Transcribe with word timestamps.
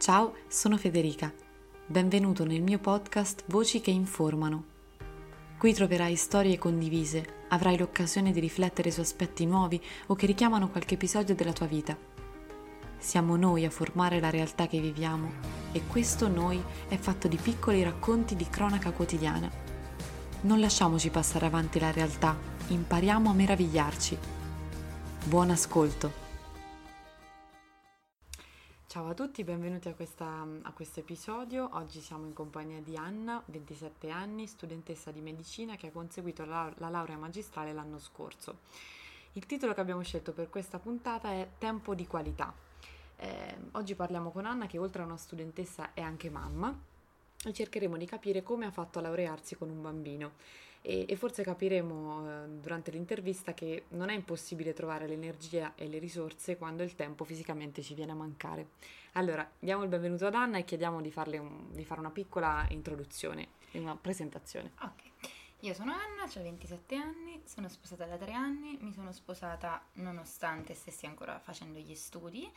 Ciao, 0.00 0.32
sono 0.48 0.78
Federica. 0.78 1.30
Benvenuto 1.86 2.46
nel 2.46 2.62
mio 2.62 2.78
podcast 2.78 3.42
Voci 3.48 3.82
che 3.82 3.90
informano. 3.90 4.64
Qui 5.58 5.74
troverai 5.74 6.16
storie 6.16 6.56
condivise, 6.56 7.44
avrai 7.48 7.76
l'occasione 7.76 8.32
di 8.32 8.40
riflettere 8.40 8.90
su 8.90 9.00
aspetti 9.00 9.44
nuovi 9.44 9.78
o 10.06 10.14
che 10.14 10.24
richiamano 10.24 10.70
qualche 10.70 10.94
episodio 10.94 11.34
della 11.34 11.52
tua 11.52 11.66
vita. 11.66 11.94
Siamo 12.96 13.36
noi 13.36 13.66
a 13.66 13.70
formare 13.70 14.20
la 14.20 14.30
realtà 14.30 14.66
che 14.68 14.80
viviamo 14.80 15.32
e 15.70 15.82
questo 15.86 16.28
noi 16.28 16.58
è 16.88 16.96
fatto 16.96 17.28
di 17.28 17.36
piccoli 17.36 17.82
racconti 17.82 18.36
di 18.36 18.48
cronaca 18.48 18.92
quotidiana. 18.92 19.50
Non 20.40 20.60
lasciamoci 20.60 21.10
passare 21.10 21.44
avanti 21.44 21.78
la 21.78 21.90
realtà, 21.90 22.34
impariamo 22.68 23.28
a 23.28 23.34
meravigliarci. 23.34 24.16
Buon 25.26 25.50
ascolto! 25.50 26.29
Ciao 28.90 29.06
a 29.06 29.14
tutti, 29.14 29.44
benvenuti 29.44 29.88
a, 29.88 29.94
questa, 29.94 30.44
a 30.62 30.72
questo 30.72 30.98
episodio. 30.98 31.68
Oggi 31.74 32.00
siamo 32.00 32.26
in 32.26 32.32
compagnia 32.32 32.80
di 32.80 32.96
Anna, 32.96 33.40
27 33.46 34.10
anni, 34.10 34.48
studentessa 34.48 35.12
di 35.12 35.20
medicina 35.20 35.76
che 35.76 35.86
ha 35.86 35.90
conseguito 35.92 36.44
la, 36.44 36.68
la 36.78 36.88
laurea 36.88 37.16
magistrale 37.16 37.72
l'anno 37.72 38.00
scorso. 38.00 38.58
Il 39.34 39.46
titolo 39.46 39.74
che 39.74 39.80
abbiamo 39.80 40.02
scelto 40.02 40.32
per 40.32 40.50
questa 40.50 40.80
puntata 40.80 41.30
è 41.30 41.50
Tempo 41.56 41.94
di 41.94 42.04
qualità. 42.08 42.52
Eh, 43.14 43.56
oggi 43.70 43.94
parliamo 43.94 44.32
con 44.32 44.44
Anna 44.44 44.66
che 44.66 44.78
oltre 44.78 45.02
a 45.02 45.04
una 45.04 45.16
studentessa 45.16 45.94
è 45.94 46.00
anche 46.00 46.28
mamma 46.28 46.76
e 47.44 47.52
cercheremo 47.52 47.96
di 47.96 48.06
capire 48.06 48.42
come 48.42 48.66
ha 48.66 48.70
fatto 48.70 48.98
a 48.98 49.02
laurearsi 49.02 49.56
con 49.56 49.70
un 49.70 49.80
bambino 49.80 50.32
e, 50.82 51.04
e 51.08 51.16
forse 51.16 51.42
capiremo 51.42 52.44
eh, 52.44 52.48
durante 52.60 52.90
l'intervista 52.90 53.54
che 53.54 53.84
non 53.88 54.08
è 54.08 54.14
impossibile 54.14 54.72
trovare 54.72 55.06
l'energia 55.06 55.74
e 55.74 55.88
le 55.88 55.98
risorse 55.98 56.56
quando 56.56 56.82
il 56.82 56.94
tempo 56.94 57.24
fisicamente 57.24 57.82
ci 57.82 57.94
viene 57.94 58.12
a 58.12 58.14
mancare. 58.14 58.68
Allora, 59.12 59.48
diamo 59.58 59.82
il 59.82 59.88
benvenuto 59.88 60.26
ad 60.26 60.34
Anna 60.34 60.58
e 60.58 60.64
chiediamo 60.64 61.00
di, 61.00 61.12
un, 61.38 61.66
di 61.70 61.84
fare 61.84 62.00
una 62.00 62.10
piccola 62.10 62.66
introduzione, 62.70 63.48
una 63.72 63.96
presentazione. 63.96 64.72
Ok. 64.82 65.38
Io 65.60 65.74
sono 65.74 65.92
Anna, 65.92 66.22
ho 66.22 66.42
27 66.42 66.94
anni, 66.94 67.42
sono 67.44 67.68
sposata 67.68 68.06
da 68.06 68.16
3 68.16 68.32
anni, 68.32 68.78
mi 68.80 68.92
sono 68.92 69.12
sposata 69.12 69.84
nonostante 69.94 70.72
stessi 70.72 71.04
ancora 71.04 71.38
facendo 71.38 71.78
gli 71.78 71.94
studi, 71.94 72.50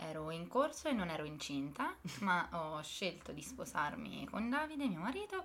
ero 0.00 0.30
in 0.30 0.48
corso 0.48 0.88
e 0.88 0.92
non 0.92 1.08
ero 1.08 1.24
incinta, 1.24 1.94
ma 2.20 2.48
ho 2.52 2.82
scelto 2.82 3.32
di 3.32 3.42
sposarmi 3.42 4.26
con 4.28 4.48
Davide, 4.48 4.86
mio 4.88 5.00
marito, 5.00 5.44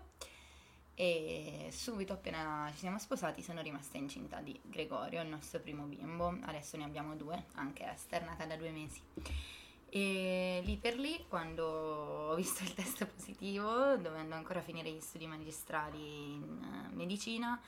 e 0.95 1.67
subito 1.71 2.13
appena 2.13 2.69
ci 2.71 2.79
siamo 2.79 2.97
sposati 2.97 3.41
sono 3.41 3.61
rimasta 3.61 3.97
incinta 3.97 4.39
di 4.39 4.57
Gregorio, 4.63 5.21
il 5.21 5.27
nostro 5.27 5.59
primo 5.59 5.83
bimbo, 5.83 6.37
adesso 6.43 6.77
ne 6.77 6.85
abbiamo 6.85 7.15
due, 7.15 7.45
anche 7.55 7.85
Esther 7.85 8.23
nata 8.23 8.45
da 8.45 8.55
due 8.55 8.71
mesi. 8.71 9.01
E 9.89 10.61
lì 10.65 10.77
per 10.77 10.97
lì, 10.97 11.25
quando 11.27 11.65
ho 11.65 12.35
visto 12.35 12.63
il 12.63 12.73
test 12.73 13.05
positivo, 13.05 13.95
dovendo 13.97 14.35
ancora 14.35 14.61
finire 14.61 14.91
gli 14.91 14.99
studi 14.99 15.27
magistrali 15.27 16.33
in 16.33 16.61
eh, 16.91 16.95
medicina, 16.95 17.59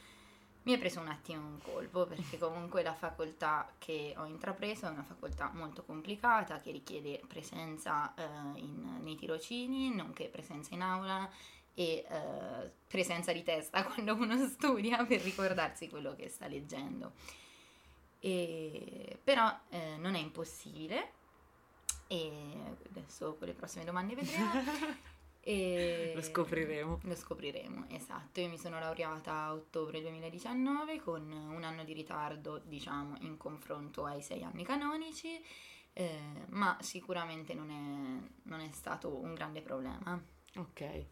mi 0.67 0.73
è 0.73 0.77
preso 0.77 0.99
un 0.99 1.07
attimo 1.07 1.47
un 1.47 1.59
colpo 1.61 2.05
perché 2.05 2.37
comunque 2.37 2.83
la 2.83 2.93
facoltà 2.93 3.71
che 3.77 4.13
ho 4.17 4.25
intrapreso 4.25 4.85
è 4.85 4.89
una 4.89 5.03
facoltà 5.03 5.49
molto 5.53 5.83
complicata 5.83 6.59
che 6.59 6.71
richiede 6.71 7.21
presenza 7.25 8.13
eh, 8.15 8.59
in, 8.59 8.99
nei 9.01 9.15
tirocini, 9.15 9.95
nonché 9.95 10.25
presenza 10.25 10.73
in 10.73 10.81
aula 10.81 11.29
e 11.73 12.05
eh, 12.09 12.71
presenza 12.85 13.31
di 13.31 13.43
testa 13.43 13.83
quando 13.87 14.13
uno 14.15 14.45
studia 14.49 15.05
per 15.05 15.21
ricordarsi 15.21 15.87
quello 15.87 16.13
che 16.15 16.27
sta 16.27 16.47
leggendo. 16.47 17.13
E, 18.19 19.17
però 19.23 19.57
eh, 19.69 19.95
non 19.97 20.15
è 20.15 20.19
impossibile 20.19 21.13
e 22.07 22.29
adesso 22.89 23.35
con 23.35 23.47
le 23.47 23.53
prossime 23.53 23.85
domande 23.85 24.15
vedremo. 24.15 24.51
e 25.41 26.11
lo 26.13 26.21
scopriremo. 26.21 26.99
Lo 27.03 27.15
scopriremo, 27.15 27.85
esatto. 27.89 28.41
Io 28.41 28.49
mi 28.49 28.57
sono 28.57 28.79
laureata 28.79 29.33
a 29.33 29.53
ottobre 29.53 30.01
2019 30.01 30.99
con 30.99 31.31
un 31.31 31.63
anno 31.63 31.83
di 31.83 31.93
ritardo, 31.93 32.59
diciamo, 32.59 33.15
in 33.21 33.37
confronto 33.37 34.05
ai 34.05 34.21
sei 34.21 34.43
anni 34.43 34.63
canonici, 34.63 35.41
eh, 35.93 36.19
ma 36.49 36.77
sicuramente 36.81 37.53
non 37.53 37.69
è, 37.69 38.29
non 38.43 38.59
è 38.59 38.69
stato 38.71 39.15
un 39.15 39.33
grande 39.33 39.61
problema. 39.61 40.21
Ok. 40.55 41.05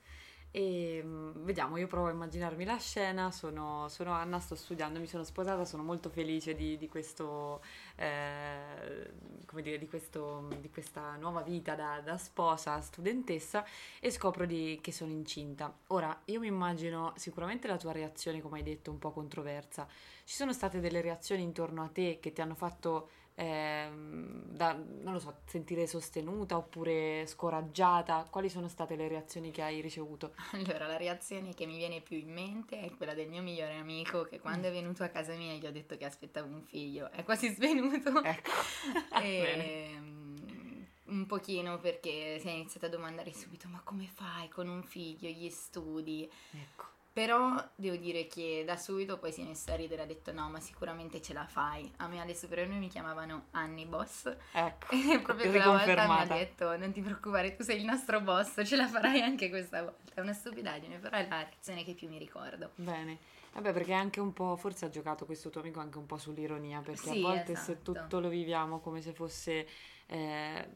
E 0.55 1.01
mm, 1.03 1.43
vediamo, 1.43 1.75
io 1.75 1.85
provo 1.87 2.07
a 2.07 2.11
immaginarmi 2.11 2.63
la 2.63 2.77
scena, 2.77 3.29
sono, 3.29 3.89
sono, 3.89 4.13
Anna, 4.13 4.39
sto 4.39 4.55
studiando, 4.55 5.01
mi 5.01 5.05
sono 5.05 5.25
sposata, 5.25 5.65
sono 5.65 5.83
molto 5.83 6.09
felice 6.09 6.55
di, 6.55 6.77
di 6.77 6.87
questo, 6.87 7.61
eh, 7.97 8.84
come 9.55 9.61
dire, 9.61 9.77
di, 9.77 9.87
questo, 9.87 10.49
di 10.59 10.69
questa 10.69 11.15
nuova 11.15 11.41
vita 11.41 11.75
da, 11.75 12.01
da, 12.03 12.17
sposa, 12.17 12.81
studentessa 12.81 13.63
e 14.01 14.11
scopro 14.11 14.45
di, 14.45 14.79
che 14.81 14.91
sono 14.91 15.13
incinta. 15.13 15.73
Ora, 15.87 16.23
io 16.25 16.41
mi 16.41 16.47
immagino 16.47 17.13
sicuramente 17.15 17.65
la 17.69 17.77
tua 17.77 17.93
reazione, 17.93 18.41
come 18.41 18.57
hai 18.57 18.63
detto, 18.63 18.91
un 18.91 18.99
po' 18.99 19.11
controversa. 19.11 19.87
Ci 20.25 20.35
sono 20.35 20.51
state 20.51 20.81
delle 20.81 20.99
reazioni 20.99 21.41
intorno 21.41 21.83
a 21.83 21.87
te 21.87 22.19
che 22.19 22.33
ti 22.33 22.41
hanno 22.41 22.55
fatto 22.55 23.09
eh, 23.37 23.89
da, 23.91 24.73
non 24.73 25.13
lo 25.13 25.19
so, 25.19 25.41
sentire 25.45 25.87
sostenuta 25.87 26.55
oppure 26.55 27.25
scoraggiata? 27.27 28.27
Quali 28.29 28.49
sono 28.49 28.69
state 28.69 28.95
le 28.95 29.09
reazioni 29.09 29.51
che 29.51 29.61
hai 29.61 29.81
ricevuto? 29.81 30.33
Allora, 30.55 30.87
la 30.87 30.97
reazione 30.97 31.53
che 31.53 31.65
mi 31.65 31.75
viene 31.75 32.01
più 32.01 32.17
in 32.17 32.31
mente 32.31 32.79
è 32.79 32.91
quella 32.95 33.13
del 33.13 33.27
mio 33.27 33.41
migliore 33.41 33.75
amico 33.75 34.23
che 34.23 34.39
quando 34.39 34.67
è 34.67 34.71
venuto 34.71 35.03
a 35.03 35.09
casa 35.09 35.33
mia 35.35 35.53
gli 35.53 35.65
ho 35.65 35.71
detto 35.71 35.97
che 35.97 36.05
aspettavo 36.05 36.47
un 36.47 36.63
figlio. 36.63 37.11
È 37.11 37.23
quasi 37.23 37.49
svenuto. 37.53 38.23
Ecco. 38.23 38.51
e, 39.21 39.91
ehm, 39.93 40.85
un 41.07 41.25
pochino 41.25 41.77
perché 41.79 42.39
si 42.39 42.47
è 42.47 42.51
iniziato 42.51 42.85
a 42.85 42.89
domandare 42.89 43.33
subito 43.33 43.67
ma 43.67 43.81
come 43.83 44.07
fai 44.07 44.47
con 44.47 44.67
un 44.67 44.81
figlio, 44.83 45.29
gli 45.29 45.49
studi? 45.49 46.29
Ecco. 46.51 46.94
Però 47.15 47.55
devo 47.75 47.95
dire 47.95 48.27
che 48.27 48.63
da 48.65 48.75
subito 48.75 49.17
poi 49.17 49.31
si 49.31 49.39
è 49.39 49.45
messa 49.45 49.71
a 49.71 49.77
ridere 49.77 50.01
ha 50.01 50.05
detto 50.05 50.33
no, 50.33 50.49
ma 50.49 50.59
sicuramente 50.59 51.21
ce 51.21 51.31
la 51.31 51.45
fai. 51.45 51.89
A 51.99 52.09
me 52.09 52.19
alle 52.19 52.35
superiori 52.35 52.75
mi 52.75 52.89
chiamavano 52.89 53.45
Anni 53.51 53.85
Boss. 53.85 54.29
Ecco. 54.51 54.87
E 55.15 55.21
proprio 55.21 55.49
quella 55.49 55.67
volta 55.67 56.07
mi 56.07 56.19
ha 56.19 56.25
detto 56.25 56.75
non 56.75 56.91
ti 56.91 56.99
preoccupare, 56.99 57.55
tu 57.55 57.63
sei 57.63 57.77
il 57.77 57.85
nostro 57.85 58.19
boss, 58.19 58.61
ce 58.65 58.75
la 58.75 58.89
farai 58.89 59.21
anche 59.21 59.47
questa 59.47 59.81
volta. 59.83 60.11
È 60.13 60.19
una 60.19 60.33
stupidaggine, 60.33 60.97
però 60.97 61.15
è 61.15 61.25
la 61.25 61.37
reazione 61.37 61.85
che 61.85 61.93
più 61.93 62.09
mi 62.09 62.17
ricordo. 62.17 62.71
Bene. 62.75 63.17
Vabbè, 63.53 63.71
perché 63.71 63.93
anche 63.93 64.19
un 64.19 64.33
po', 64.33 64.57
forse 64.57 64.83
ha 64.83 64.89
giocato 64.89 65.25
questo 65.25 65.49
tuo 65.49 65.61
amico 65.61 65.79
anche 65.79 65.97
un 65.97 66.05
po' 66.05 66.17
sull'ironia, 66.17 66.81
perché 66.81 67.11
sì, 67.11 67.19
a 67.19 67.21
volte 67.21 67.53
esatto. 67.53 67.65
se 67.65 67.81
tutto 67.81 68.19
lo 68.19 68.27
viviamo 68.27 68.81
come 68.81 68.99
se 68.99 69.13
fosse 69.13 69.65
eh, 70.07 70.69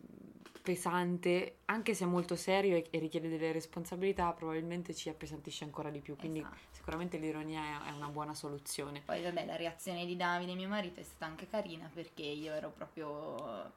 pesante, 0.70 1.62
anche 1.66 1.96
se 1.96 2.04
è 2.04 2.08
molto 2.08 2.36
serio 2.36 2.76
e, 2.76 2.86
e, 2.92 3.00
richiede 3.00 3.28
delle 3.28 3.52
responsabilità, 3.52 4.32
probabilmente 4.34 4.94
ci 4.94 5.10
appesantisce 5.10 5.64
ancora 5.64 5.90
di 5.90 6.00
più. 6.00 6.16
Quindi 6.16 6.42
esatto. 6.42 6.58
sicuramente 6.70 7.18
l'ironia 7.18 7.86
è, 7.86 7.90
è, 7.90 7.92
una 7.92 8.10
buona 8.10 8.36
soluzione. 8.36 9.02
Poi 9.04 9.24
vabbè, 9.24 9.48
la 9.48 9.56
reazione 9.56 10.06
di 10.06 10.16
Davide, 10.16 10.54
mio 10.54 10.68
marito, 10.68 11.00
è 11.00 11.04
stata 11.04 11.26
anche 11.26 11.48
carina 11.50 11.90
perché 11.92 12.22
io 12.22 12.54
ero 12.54 12.70
proprio 12.70 13.72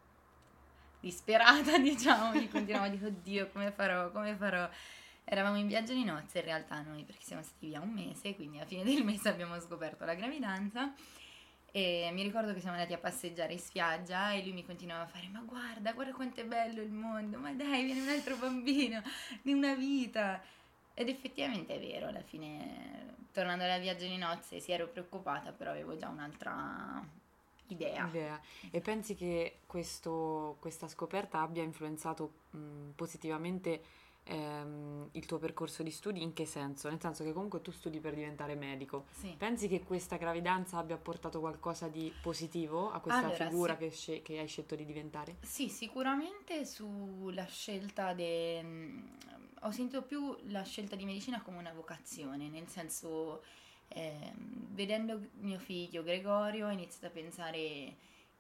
disperata, 1.01 1.79
diciamo, 1.81 2.39
mi 2.39 2.47
continuavo 2.47 2.85
a 2.85 2.89
dire 2.91 3.07
oddio 3.07 3.49
come 3.49 3.71
farò, 3.71 4.11
come 4.11 4.35
farò. 4.37 4.69
Eravamo 5.25 5.57
in 5.57 5.69
viaggio 5.69 5.95
di 5.95 6.05
nozze 6.05 6.41
in 6.41 6.45
realtà 6.45 6.83
noi 6.83 7.05
perché 7.05 7.25
siamo 7.25 7.43
stati 7.43 7.69
via 7.69 7.81
un 7.81 7.91
mese, 7.91 8.35
quindi 8.35 8.59
alla 8.59 8.67
fine 8.67 8.85
del 8.85 9.03
mese 9.03 9.31
abbiamo 9.31 9.59
scoperto 9.61 10.05
la 10.05 10.15
gravidanza 10.15 10.93
e 11.73 12.11
mi 12.13 12.23
ricordo 12.23 12.53
che 12.53 12.61
siamo 12.61 12.77
andati 12.77 12.93
a 12.93 12.99
passeggiare 12.99 13.55
in 13.55 13.59
spiaggia 13.59 14.33
e 14.33 14.43
lui 14.43 14.53
mi 14.53 14.65
continuava 14.65 15.05
a 15.05 15.07
fare: 15.07 15.29
Ma 15.29 15.41
guarda, 15.41 15.93
guarda 15.93 16.13
quanto 16.13 16.41
è 16.41 16.45
bello 16.45 16.83
il 16.83 16.93
mondo, 16.93 17.39
ma 17.39 17.53
dai, 17.53 17.85
viene 17.85 18.03
un 18.03 18.09
altro 18.09 18.37
bambino 18.37 19.03
di 19.43 19.53
una 19.53 19.75
vita. 19.75 20.41
Ed 20.95 21.09
effettivamente 21.09 21.75
è 21.75 21.81
vero, 21.81 22.09
alla 22.09 22.23
fine, 22.23 23.17
tornando 23.33 23.65
dal 23.65 23.81
viaggio 23.81 24.05
di 24.07 24.19
nozze, 24.19 24.61
sì, 24.61 24.73
ero 24.73 24.89
preoccupata, 24.89 25.51
però 25.53 25.71
avevo 25.71 25.97
già 25.97 26.09
un'altra 26.09 27.03
idea. 27.69 28.07
idea. 28.07 28.41
E 28.71 28.81
pensi 28.81 29.15
che 29.15 29.61
questo, 29.67 30.57
questa 30.61 30.89
scoperta 30.89 31.41
abbia 31.41 31.63
influenzato 31.63 32.33
mh, 32.51 32.91
positivamente 32.95 33.83
ehm, 34.25 35.09
il 35.13 35.27
tuo 35.27 35.39
percorso 35.39 35.83
di 35.83 35.91
studi 35.91 36.23
in 36.23 36.33
che 36.33 36.47
senso? 36.47 36.89
Nel 36.89 37.01
senso 37.01 37.25
che 37.25 37.33
comunque 37.33 37.61
tu 37.61 37.71
studi 37.71 38.01
per 38.01 38.15
diventare 38.15 38.55
medico. 38.55 39.07
Sì. 39.11 39.35
Pensi 39.37 39.69
che 39.69 39.83
questa 39.83 40.17
gravidanza 40.17 40.79
abbia 40.79 40.97
portato 40.97 41.41
qualcosa 41.41 41.89
di 41.89 42.13
positivo 42.23 42.91
a 42.91 43.01
questa 43.01 43.27
allora, 43.27 43.49
figura 43.49 43.73
sì. 43.75 43.79
che, 43.79 43.91
sce- 43.91 44.23
che, 44.23 44.39
hai 44.39 44.49
scelto 44.49 44.75
di 44.75 44.85
diventare? 44.85 45.37
Sì, 45.43 45.69
sicuramente 45.69 46.65
sulla 46.65 47.47
scelta 47.47 48.13
de... 48.13 48.65
Ho 49.65 49.71
sentito 49.71 50.03
più 50.03 50.37
la 50.49 50.63
scelta 50.65 50.97
di 50.97 51.05
medicina 51.05 51.41
come 51.41 51.59
una 51.59 51.73
vocazione, 51.73 52.49
nel 52.49 52.67
senso 52.67 53.43
eh, 53.95 54.33
vedendo 54.71 55.21
mio 55.41 55.59
figlio 55.59 56.03
Gregorio 56.03 56.67
ho 56.67 56.71
iniziato 56.71 57.07
a 57.07 57.11
pensare 57.11 57.97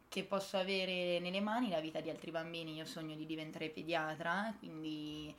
che 0.09 0.25
posso 0.25 0.57
avere 0.57 1.21
nelle 1.21 1.41
mani 1.41 1.71
la 1.71 1.81
vita 1.81 2.01
di 2.01 2.11
altri 2.11 2.31
bambini. 2.31 2.75
Io 2.75 2.85
sogno 2.85 3.15
di 3.15 3.25
diventare 3.25 3.71
pediatra, 3.71 4.55
quindi 4.59 5.35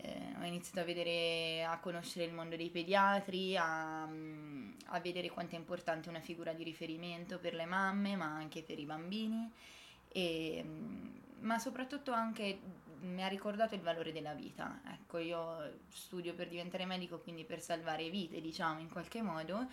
eh, 0.00 0.34
ho 0.40 0.44
iniziato 0.44 0.80
a 0.80 0.84
vedere, 0.84 1.64
a 1.64 1.78
conoscere 1.80 2.24
il 2.24 2.32
mondo 2.32 2.56
dei 2.56 2.70
pediatri, 2.70 3.56
a, 3.56 4.06
mm, 4.06 4.72
a, 4.86 5.00
vedere 5.00 5.28
quanto 5.28 5.56
è 5.56 5.58
importante 5.58 6.08
una 6.08 6.20
figura 6.20 6.52
di 6.52 6.62
riferimento 6.62 7.38
per 7.38 7.54
le 7.54 7.64
mamme, 7.64 8.14
ma 8.14 8.26
anche 8.26 8.62
per 8.62 8.78
i 8.78 8.84
bambini, 8.84 9.50
e, 10.08 10.62
mm, 10.64 11.16
ma 11.40 11.58
soprattutto 11.58 12.12
anche 12.12 12.60
mi 13.00 13.22
ha 13.24 13.28
ricordato 13.28 13.74
il 13.74 13.80
valore 13.80 14.12
della 14.12 14.34
vita. 14.34 14.80
Ecco, 14.86 15.18
io 15.18 15.78
studio 15.88 16.34
per 16.34 16.48
diventare 16.48 16.84
medico, 16.84 17.18
quindi 17.18 17.44
per 17.44 17.60
salvare 17.60 18.08
vite, 18.08 18.40
diciamo, 18.40 18.80
in 18.80 18.88
qualche 18.90 19.22
modo. 19.22 19.68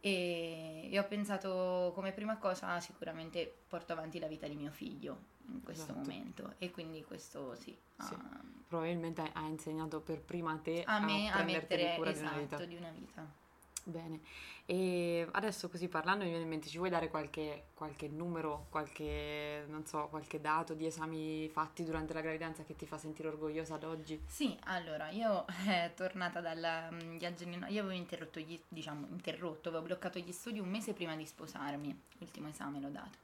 E, 0.00 0.88
e 0.90 0.98
ho 0.98 1.04
pensato 1.06 1.92
come 1.94 2.12
prima 2.12 2.36
cosa 2.36 2.78
sicuramente 2.80 3.50
porto 3.68 3.92
avanti 3.92 4.18
la 4.18 4.26
vita 4.26 4.46
di 4.46 4.54
mio 4.54 4.70
figlio 4.70 5.32
in 5.48 5.62
questo 5.62 5.84
esatto. 5.84 5.98
momento 5.98 6.54
e 6.58 6.70
quindi 6.70 7.02
questo 7.04 7.54
sì, 7.56 7.76
sì. 7.98 8.14
Ha, 8.14 8.42
probabilmente 8.66 9.22
ha 9.32 9.46
insegnato 9.46 10.00
per 10.00 10.20
prima 10.20 10.52
a 10.52 10.56
te 10.56 10.82
a, 10.84 11.00
me 11.00 11.30
a 11.30 11.42
mettere 11.42 11.94
cura 11.96 12.10
esatto, 12.10 12.34
di 12.34 12.36
una 12.36 12.40
vita. 12.40 12.64
Di 12.64 12.76
una 12.76 12.90
vita. 12.90 13.42
Bene, 13.86 14.20
e 14.64 15.28
adesso 15.32 15.68
così 15.68 15.88
parlando 15.88 16.24
mi 16.24 16.30
viene 16.30 16.44
in 16.44 16.48
mente, 16.48 16.68
ci 16.68 16.78
vuoi 16.78 16.88
dare 16.88 17.10
qualche, 17.10 17.66
qualche 17.74 18.08
numero, 18.08 18.66
qualche, 18.70 19.66
non 19.68 19.84
so, 19.84 20.06
qualche 20.08 20.40
dato 20.40 20.72
di 20.72 20.86
esami 20.86 21.50
fatti 21.50 21.84
durante 21.84 22.14
la 22.14 22.22
gravidanza 22.22 22.64
che 22.64 22.74
ti 22.74 22.86
fa 22.86 22.96
sentire 22.96 23.28
orgogliosa 23.28 23.74
ad 23.74 23.84
oggi? 23.84 24.22
Sì, 24.26 24.56
allora, 24.64 25.10
io 25.10 25.44
eh, 25.68 25.92
tornata 25.94 26.40
dal 26.40 26.96
viaggio 27.18 27.44
in... 27.44 27.66
io 27.68 27.82
avevo 27.82 27.90
interrotto, 27.90 28.40
gli, 28.40 28.58
diciamo, 28.66 29.06
interrotto, 29.10 29.68
avevo 29.68 29.84
bloccato 29.84 30.18
gli 30.18 30.32
studi 30.32 30.60
un 30.60 30.70
mese 30.70 30.94
prima 30.94 31.14
di 31.14 31.26
sposarmi, 31.26 32.00
l'ultimo 32.18 32.48
esame 32.48 32.80
l'ho 32.80 32.88
dato. 32.88 33.18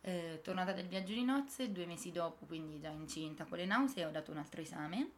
Eh, 0.00 0.40
tornata 0.42 0.72
dal 0.72 0.86
viaggio 0.86 1.12
di 1.12 1.24
nozze, 1.24 1.72
due 1.72 1.86
mesi 1.86 2.12
dopo, 2.12 2.46
quindi 2.46 2.80
già 2.80 2.90
incinta 2.90 3.44
con 3.44 3.58
le 3.58 3.66
nausee, 3.66 4.04
ho 4.04 4.10
dato 4.10 4.30
un 4.30 4.38
altro 4.38 4.60
esame 4.60 5.10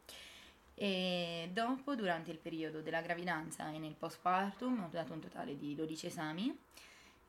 e 0.82 1.50
dopo, 1.52 1.94
durante 1.94 2.30
il 2.30 2.38
periodo 2.38 2.80
della 2.80 3.02
gravidanza 3.02 3.70
e 3.70 3.78
nel 3.78 3.92
postpartum, 3.92 4.84
ho 4.84 4.88
dato 4.90 5.12
un 5.12 5.20
totale 5.20 5.54
di 5.58 5.74
12 5.74 6.06
esami, 6.06 6.58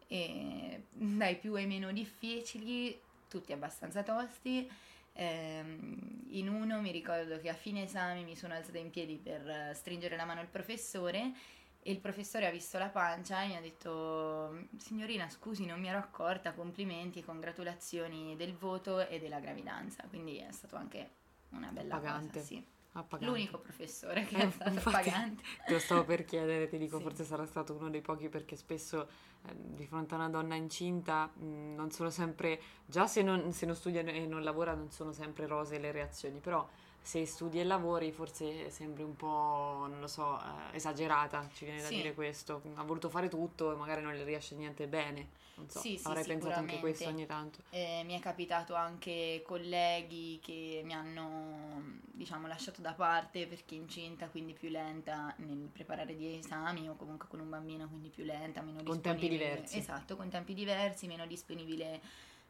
e 0.07 0.83
dai 0.89 1.35
più 1.35 1.53
ai 1.55 1.67
meno 1.67 1.91
difficili, 1.91 2.97
tutti 3.27 3.51
abbastanza 3.51 4.03
tosti. 4.03 4.71
Ehm, 5.11 6.27
in 6.29 6.47
uno 6.47 6.79
mi 6.79 6.91
ricordo 6.91 7.41
che 7.41 7.49
a 7.49 7.53
fine 7.53 7.83
esame 7.83 8.23
mi 8.23 8.37
sono 8.37 8.53
alzata 8.53 8.77
in 8.77 8.89
piedi 8.89 9.17
per 9.17 9.71
stringere 9.75 10.15
la 10.15 10.23
mano 10.23 10.39
al 10.39 10.47
professore 10.47 11.33
e 11.83 11.91
il 11.91 11.99
professore 11.99 12.47
ha 12.47 12.51
visto 12.51 12.77
la 12.77 12.89
pancia 12.89 13.43
e 13.43 13.47
mi 13.47 13.55
ha 13.55 13.61
detto 13.61 14.67
signorina 14.77 15.29
scusi 15.29 15.65
non 15.65 15.79
mi 15.79 15.87
ero 15.87 15.97
accorta 15.97 16.53
complimenti 16.53 17.19
e 17.19 17.25
congratulazioni 17.25 18.35
del 18.35 18.53
voto 18.53 19.07
e 19.07 19.19
della 19.19 19.39
gravidanza 19.39 20.03
quindi 20.07 20.37
è 20.37 20.51
stato 20.51 20.75
anche 20.75 21.09
una 21.49 21.69
bella 21.69 21.95
Pagante. 21.95 22.33
cosa 22.33 22.45
sì 22.45 22.79
Appagante. 22.93 23.25
L'unico 23.25 23.57
professore 23.57 24.25
che 24.25 24.35
eh, 24.35 24.47
è 24.47 24.51
stato 24.51 24.71
infatti, 24.71 25.09
pagante. 25.09 25.43
Te 25.65 25.71
lo 25.71 25.79
stavo 25.79 26.03
per 26.03 26.25
chiedere, 26.25 26.67
ti 26.67 26.77
dico, 26.77 26.97
sì. 26.97 27.03
forse 27.03 27.23
sarà 27.23 27.45
stato 27.45 27.73
uno 27.73 27.89
dei 27.89 28.01
pochi 28.01 28.27
perché 28.27 28.57
spesso 28.57 29.07
eh, 29.47 29.55
di 29.55 29.85
fronte 29.87 30.13
a 30.13 30.17
una 30.17 30.27
donna 30.27 30.55
incinta 30.55 31.31
mh, 31.33 31.45
mm, 31.45 31.75
non 31.75 31.89
sono 31.91 32.09
sempre, 32.09 32.59
già 32.85 33.07
se 33.07 33.21
non, 33.21 33.53
se 33.53 33.65
non 33.65 33.75
studia 33.75 34.01
e 34.01 34.25
non 34.25 34.43
lavora 34.43 34.73
non 34.73 34.91
sono 34.91 35.13
sempre 35.13 35.47
rose 35.47 35.79
le 35.79 35.91
reazioni, 35.93 36.39
però 36.39 36.67
se 37.01 37.25
studi 37.25 37.59
e 37.59 37.63
lavori 37.63 38.11
forse 38.11 38.69
sembri 38.69 39.03
un 39.03 39.15
po', 39.15 39.87
non 39.89 39.99
lo 39.99 40.07
so, 40.07 40.39
eh, 40.39 40.75
esagerata, 40.75 41.49
ci 41.53 41.65
viene 41.65 41.81
da 41.81 41.87
sì. 41.87 41.95
dire 41.95 42.13
questo. 42.13 42.61
Ha 42.75 42.83
voluto 42.83 43.09
fare 43.09 43.27
tutto 43.27 43.71
e 43.71 43.75
magari 43.75 44.01
non 44.01 44.13
le 44.13 44.23
riesce 44.23 44.55
niente 44.55 44.87
bene. 44.87 45.39
Non 45.55 45.69
so, 45.69 45.79
sì, 45.79 45.99
avrei 46.03 46.23
sì, 46.23 46.29
pensato 46.29 46.59
anche 46.59 46.79
questo 46.79 47.07
ogni 47.07 47.25
tanto. 47.25 47.59
Eh, 47.71 48.03
mi 48.05 48.17
è 48.17 48.19
capitato 48.19 48.73
anche 48.75 49.43
colleghi 49.45 50.39
che 50.41 50.81
mi 50.83 50.93
hanno, 50.93 51.99
diciamo, 52.11 52.47
lasciato 52.47 52.81
da 52.81 52.93
parte 52.93 53.47
perché 53.47 53.75
incinta, 53.75 54.27
quindi 54.29 54.53
più 54.53 54.69
lenta 54.69 55.33
nel 55.37 55.69
preparare 55.71 56.13
gli 56.13 56.37
esami 56.37 56.87
o 56.87 56.95
comunque 56.95 57.27
con 57.27 57.39
un 57.39 57.49
bambino, 57.49 57.87
quindi 57.87 58.09
più 58.09 58.23
lenta, 58.23 58.61
meno 58.61 58.83
con 58.83 58.95
disponibile. 58.95 59.01
Con 59.01 59.01
tempi 59.01 59.29
diversi. 59.29 59.77
Esatto, 59.77 60.15
con 60.15 60.29
tempi 60.29 60.53
diversi, 60.53 61.07
meno 61.07 61.25
disponibile 61.25 62.01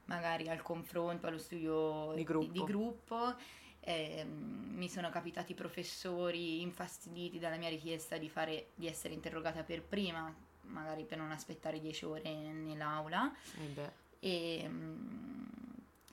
magari 0.05 0.49
al 0.49 0.61
confronto, 0.61 1.27
allo 1.27 1.37
studio 1.37 2.13
di 2.15 2.23
gruppo. 2.23 2.51
Di, 2.51 2.59
di 2.59 2.63
gruppo 2.63 3.35
eh, 3.81 4.23
mi 4.25 4.87
sono 4.89 5.09
capitati 5.09 5.53
professori 5.53 6.61
infastiditi 6.61 7.39
dalla 7.39 7.57
mia 7.57 7.69
richiesta 7.69 8.17
di, 8.17 8.29
fare, 8.29 8.67
di 8.75 8.87
essere 8.87 9.13
interrogata 9.13 9.63
per 9.63 9.81
prima, 9.81 10.33
magari 10.63 11.03
per 11.03 11.17
non 11.17 11.31
aspettare 11.31 11.79
dieci 11.79 12.05
ore 12.05 12.31
nell'aula. 12.31 13.33
Eh 13.57 14.09
e 14.23 14.63
mm, 14.67 15.45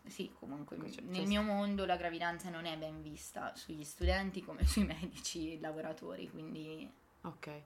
sì, 0.07 0.33
comunque 0.39 0.79
cioè, 0.91 1.05
nel 1.05 1.27
mio 1.27 1.43
mondo 1.43 1.85
la 1.85 1.97
gravidanza 1.97 2.49
non 2.49 2.65
è 2.65 2.77
ben 2.79 3.03
vista 3.03 3.55
sugli 3.55 3.85
studenti 3.85 4.43
come 4.43 4.65
sui 4.67 4.85
medici 4.85 5.53
e 5.53 5.61
lavoratori, 5.61 6.29
quindi... 6.31 6.91
Ok. 7.23 7.63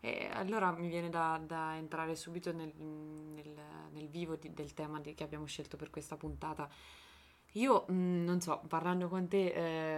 E 0.00 0.28
allora 0.30 0.70
mi 0.72 0.88
viene 0.88 1.08
da, 1.08 1.40
da 1.44 1.74
entrare 1.74 2.14
subito 2.14 2.52
nel, 2.52 2.72
nel, 2.76 3.52
nel 3.92 4.08
vivo 4.08 4.36
di, 4.36 4.52
del 4.52 4.74
tema 4.74 5.00
di, 5.00 5.14
che 5.14 5.24
abbiamo 5.24 5.46
scelto 5.46 5.76
per 5.76 5.88
questa 5.90 6.16
puntata 6.16 6.68
io 7.58 7.84
mh, 7.88 7.92
mm, 7.92 8.24
non 8.24 8.40
so, 8.40 8.62
parlando 8.68 9.08
con 9.08 9.28
te, 9.28 9.46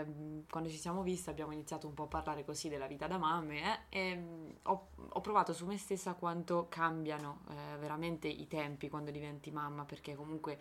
eh, 0.00 0.06
quando 0.50 0.68
ci 0.68 0.76
siamo 0.76 1.02
visti 1.02 1.30
abbiamo 1.30 1.52
iniziato 1.52 1.86
un 1.86 1.94
po' 1.94 2.04
a 2.04 2.08
parlare 2.08 2.44
così 2.44 2.68
della 2.68 2.86
vita 2.86 3.06
da 3.06 3.18
mamme 3.18 3.86
eh, 3.90 3.98
e 3.98 4.16
mm, 4.16 4.50
ho, 4.64 4.88
ho, 5.08 5.20
provato 5.20 5.52
su 5.52 5.66
me 5.66 5.76
stessa 5.76 6.14
quanto 6.14 6.66
cambiano 6.68 7.40
eh, 7.50 7.76
veramente 7.78 8.28
i 8.28 8.46
tempi 8.46 8.88
quando 8.88 9.10
diventi 9.10 9.50
mamma, 9.50 9.84
perché 9.84 10.14
comunque 10.14 10.58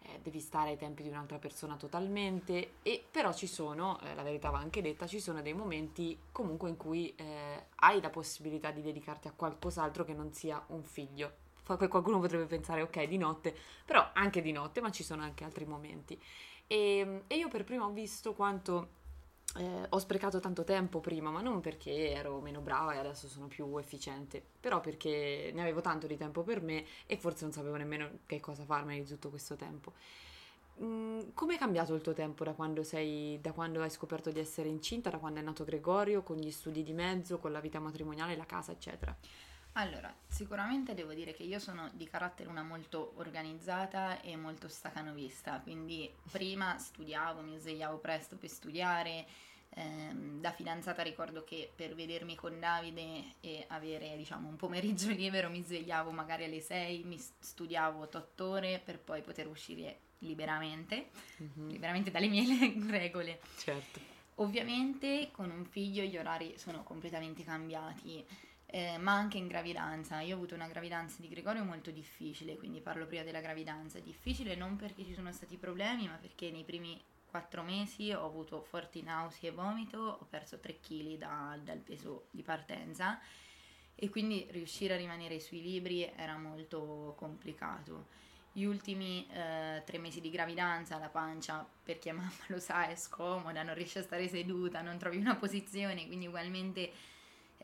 eh, 0.00 0.20
devi 0.22 0.40
stare 0.40 0.70
ai 0.70 0.76
tempi 0.76 1.02
di 1.02 1.08
un'altra 1.08 1.38
persona 1.38 1.76
totalmente, 1.76 2.74
e 2.82 3.04
però 3.10 3.32
ci 3.32 3.46
sono, 3.46 3.98
eh, 4.00 4.14
la 4.14 4.22
verità 4.22 4.50
va 4.50 4.58
anche 4.58 4.82
detta, 4.82 5.06
ci 5.06 5.20
sono 5.20 5.40
dei 5.40 5.54
momenti 5.54 6.18
comunque 6.30 6.68
in 6.68 6.76
cui 6.76 7.14
eh, 7.16 7.66
hai 7.76 8.00
la 8.00 8.10
possibilità 8.10 8.70
di 8.70 8.82
dedicarti 8.82 9.28
a 9.28 9.32
qualcos'altro 9.32 10.04
che 10.04 10.12
non 10.12 10.32
sia 10.32 10.62
un 10.68 10.82
figlio 10.82 11.42
qualcuno 11.64 12.20
potrebbe 12.20 12.46
pensare 12.46 12.82
ok 12.82 13.04
di 13.04 13.16
notte, 13.16 13.54
però 13.84 14.10
anche 14.12 14.42
di 14.42 14.52
notte, 14.52 14.80
ma 14.80 14.90
ci 14.90 15.02
sono 15.02 15.22
anche 15.22 15.44
altri 15.44 15.64
momenti. 15.64 16.20
E, 16.66 17.22
e 17.26 17.36
io 17.36 17.48
per 17.48 17.64
prima 17.64 17.84
ho 17.84 17.90
visto 17.90 18.32
quanto 18.34 19.02
eh, 19.56 19.86
ho 19.88 19.98
sprecato 19.98 20.40
tanto 20.40 20.64
tempo 20.64 21.00
prima, 21.00 21.30
ma 21.30 21.40
non 21.40 21.60
perché 21.60 22.10
ero 22.10 22.40
meno 22.40 22.60
brava 22.60 22.94
e 22.94 22.98
adesso 22.98 23.28
sono 23.28 23.46
più 23.46 23.76
efficiente, 23.78 24.42
però 24.60 24.80
perché 24.80 25.50
ne 25.54 25.60
avevo 25.60 25.80
tanto 25.80 26.06
di 26.06 26.16
tempo 26.16 26.42
per 26.42 26.60
me 26.60 26.84
e 27.06 27.16
forse 27.16 27.44
non 27.44 27.52
sapevo 27.52 27.76
nemmeno 27.76 28.10
che 28.26 28.40
cosa 28.40 28.64
farmene 28.64 29.02
di 29.02 29.08
tutto 29.08 29.30
questo 29.30 29.54
tempo. 29.56 29.92
Mm, 30.82 31.20
come 31.34 31.54
è 31.54 31.58
cambiato 31.58 31.94
il 31.94 32.00
tuo 32.00 32.14
tempo 32.14 32.42
da 32.42 32.52
quando, 32.52 32.82
sei, 32.82 33.38
da 33.40 33.52
quando 33.52 33.80
hai 33.80 33.90
scoperto 33.90 34.30
di 34.32 34.40
essere 34.40 34.68
incinta, 34.68 35.08
da 35.08 35.18
quando 35.18 35.38
è 35.38 35.42
nato 35.42 35.62
Gregorio, 35.62 36.22
con 36.22 36.36
gli 36.36 36.50
studi 36.50 36.82
di 36.82 36.92
mezzo, 36.92 37.38
con 37.38 37.52
la 37.52 37.60
vita 37.60 37.78
matrimoniale, 37.78 38.36
la 38.36 38.46
casa, 38.46 38.72
eccetera? 38.72 39.16
Allora, 39.76 40.14
sicuramente 40.28 40.94
devo 40.94 41.14
dire 41.14 41.32
che 41.34 41.42
io 41.42 41.58
sono 41.58 41.90
di 41.94 42.06
carattere 42.06 42.48
una 42.48 42.62
molto 42.62 43.14
organizzata 43.16 44.20
e 44.20 44.36
molto 44.36 44.68
stacanovista, 44.68 45.58
quindi 45.60 46.08
prima 46.30 46.78
studiavo, 46.78 47.40
mi 47.40 47.58
svegliavo 47.58 47.98
presto 47.98 48.36
per 48.36 48.50
studiare, 48.50 49.26
ehm, 49.70 50.40
da 50.40 50.52
fidanzata 50.52 51.02
ricordo 51.02 51.42
che 51.42 51.72
per 51.74 51.96
vedermi 51.96 52.36
con 52.36 52.60
Davide 52.60 53.34
e 53.40 53.64
avere 53.66 54.16
diciamo 54.16 54.48
un 54.48 54.54
pomeriggio 54.54 55.10
libero 55.12 55.50
mi 55.50 55.62
svegliavo 55.62 56.12
magari 56.12 56.44
alle 56.44 56.60
6, 56.60 57.02
mi 57.02 57.18
studiavo 57.18 58.08
8 58.12 58.44
ore 58.44 58.78
per 58.84 59.00
poi 59.00 59.22
poter 59.22 59.48
uscire 59.48 59.98
liberamente, 60.18 61.10
mm-hmm. 61.42 61.68
liberamente 61.68 62.12
dalle 62.12 62.28
mie 62.28 62.76
regole. 62.90 63.40
Certo. 63.58 64.12
Ovviamente 64.36 65.30
con 65.32 65.50
un 65.50 65.64
figlio 65.64 66.04
gli 66.04 66.16
orari 66.16 66.54
sono 66.58 66.84
completamente 66.84 67.42
cambiati 67.42 68.24
eh, 68.74 68.98
ma 68.98 69.12
anche 69.12 69.38
in 69.38 69.46
gravidanza. 69.46 70.20
Io 70.20 70.34
ho 70.34 70.36
avuto 70.36 70.56
una 70.56 70.66
gravidanza 70.66 71.20
di 71.20 71.28
Gregorio 71.28 71.62
molto 71.62 71.92
difficile, 71.92 72.56
quindi 72.56 72.80
parlo 72.80 73.06
prima 73.06 73.22
della 73.22 73.40
gravidanza. 73.40 74.00
Difficile 74.00 74.56
non 74.56 74.74
perché 74.74 75.04
ci 75.04 75.14
sono 75.14 75.30
stati 75.30 75.56
problemi, 75.56 76.08
ma 76.08 76.16
perché 76.16 76.50
nei 76.50 76.64
primi 76.64 77.00
quattro 77.24 77.62
mesi 77.62 78.10
ho 78.10 78.26
avuto 78.26 78.62
forti 78.62 79.00
nausee 79.02 79.50
e 79.50 79.52
vomito, 79.52 79.98
ho 79.98 80.26
perso 80.28 80.58
3 80.58 80.80
kg 80.80 81.16
da, 81.16 81.56
dal 81.62 81.78
peso 81.78 82.26
di 82.32 82.42
partenza 82.42 83.20
e 83.94 84.08
quindi 84.08 84.44
riuscire 84.50 84.94
a 84.94 84.96
rimanere 84.96 85.38
sui 85.38 85.62
libri 85.62 86.10
era 86.16 86.36
molto 86.36 87.14
complicato. 87.16 88.06
Gli 88.50 88.64
ultimi 88.64 89.24
eh, 89.30 89.82
tre 89.84 89.98
mesi 89.98 90.20
di 90.20 90.30
gravidanza 90.30 90.98
la 90.98 91.10
pancia, 91.10 91.64
perché 91.84 92.10
mamma 92.10 92.32
lo 92.48 92.58
sa, 92.58 92.88
è 92.88 92.96
scomoda, 92.96 93.62
non 93.62 93.74
riesce 93.76 94.00
a 94.00 94.02
stare 94.02 94.26
seduta, 94.26 94.80
non 94.82 94.98
trovi 94.98 95.18
una 95.18 95.36
posizione, 95.36 96.08
quindi 96.08 96.26
ugualmente 96.26 97.12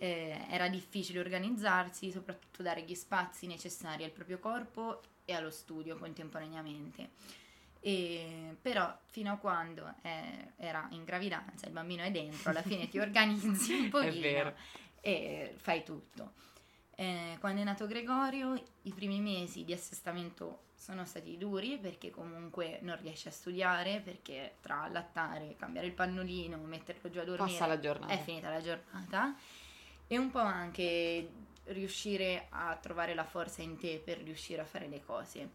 eh, 0.01 0.47
era 0.49 0.67
difficile 0.69 1.21
organizzarsi, 1.21 2.11
soprattutto 2.11 2.63
dare 2.63 2.81
gli 2.83 2.95
spazi 2.95 3.47
necessari 3.47 4.03
al 4.03 4.11
proprio 4.11 4.39
corpo 4.39 5.03
e 5.27 5.35
allo 5.35 5.51
studio 5.51 5.99
contemporaneamente. 5.99 7.11
E, 7.81 8.57
però 8.63 8.99
fino 9.05 9.33
a 9.33 9.37
quando 9.37 9.93
eh, 10.01 10.53
era 10.57 10.89
in 10.93 11.05
gravidanza, 11.05 11.67
il 11.67 11.73
bambino 11.73 12.03
è 12.03 12.11
dentro, 12.11 12.49
alla 12.49 12.63
fine 12.63 12.89
ti 12.89 12.97
organizzi 12.99 13.75
un 13.75 13.89
pochino 13.91 14.55
e 15.03 15.53
fai 15.59 15.85
tutto. 15.85 16.33
Eh, 16.95 17.37
quando 17.39 17.61
è 17.61 17.65
nato 17.65 17.87
Gregorio, 17.87 18.55
i 18.83 18.95
primi 18.95 19.21
mesi 19.21 19.65
di 19.65 19.75
assestamento 19.75 20.69
sono 20.77 21.05
stati 21.05 21.37
duri 21.37 21.77
perché 21.79 22.09
comunque 22.09 22.79
non 22.81 22.99
riesci 22.99 23.29
a 23.29 23.31
studiare, 23.31 24.01
perché 24.01 24.57
tra 24.63 24.85
allattare, 24.85 25.57
cambiare 25.57 25.87
il 25.87 25.93
pannolino, 25.93 26.57
metterlo 26.57 27.11
giù 27.11 27.19
a 27.19 27.25
dormire, 27.25 27.53
è 28.07 28.19
finita 28.23 28.49
la 28.49 28.63
giornata 28.63 29.37
e 30.13 30.19
un 30.19 30.29
po' 30.29 30.41
anche 30.41 31.31
riuscire 31.67 32.49
a 32.49 32.75
trovare 32.75 33.15
la 33.15 33.23
forza 33.23 33.63
in 33.63 33.79
te 33.79 34.03
per 34.05 34.19
riuscire 34.19 34.61
a 34.61 34.65
fare 34.65 34.89
le 34.89 35.01
cose. 35.05 35.51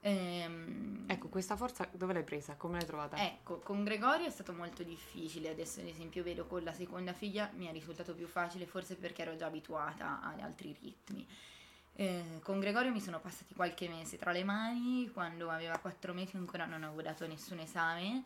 Ehm, 0.00 1.04
ecco, 1.06 1.28
questa 1.28 1.54
forza 1.54 1.88
dove 1.92 2.12
l'hai 2.12 2.24
presa? 2.24 2.56
Come 2.56 2.78
l'hai 2.78 2.86
trovata? 2.86 3.16
Ecco, 3.24 3.60
con 3.60 3.84
Gregorio 3.84 4.26
è 4.26 4.30
stato 4.30 4.52
molto 4.52 4.82
difficile, 4.82 5.50
adesso 5.50 5.78
ad 5.78 5.86
esempio 5.86 6.24
vedo 6.24 6.46
con 6.46 6.64
la 6.64 6.72
seconda 6.72 7.12
figlia 7.12 7.48
mi 7.54 7.68
è 7.68 7.72
risultato 7.72 8.12
più 8.12 8.26
facile, 8.26 8.66
forse 8.66 8.96
perché 8.96 9.22
ero 9.22 9.36
già 9.36 9.46
abituata 9.46 10.20
ad 10.20 10.40
altri 10.40 10.76
ritmi. 10.80 11.24
Eh, 11.92 12.40
con 12.42 12.58
Gregorio 12.58 12.90
mi 12.90 13.00
sono 13.00 13.20
passati 13.20 13.54
qualche 13.54 13.88
mese 13.88 14.18
tra 14.18 14.32
le 14.32 14.42
mani, 14.42 15.08
quando 15.12 15.48
aveva 15.48 15.78
quattro 15.78 16.12
mesi 16.12 16.36
ancora 16.36 16.64
non 16.64 16.82
avevo 16.82 17.02
dato 17.02 17.24
nessun 17.28 17.60
esame, 17.60 18.24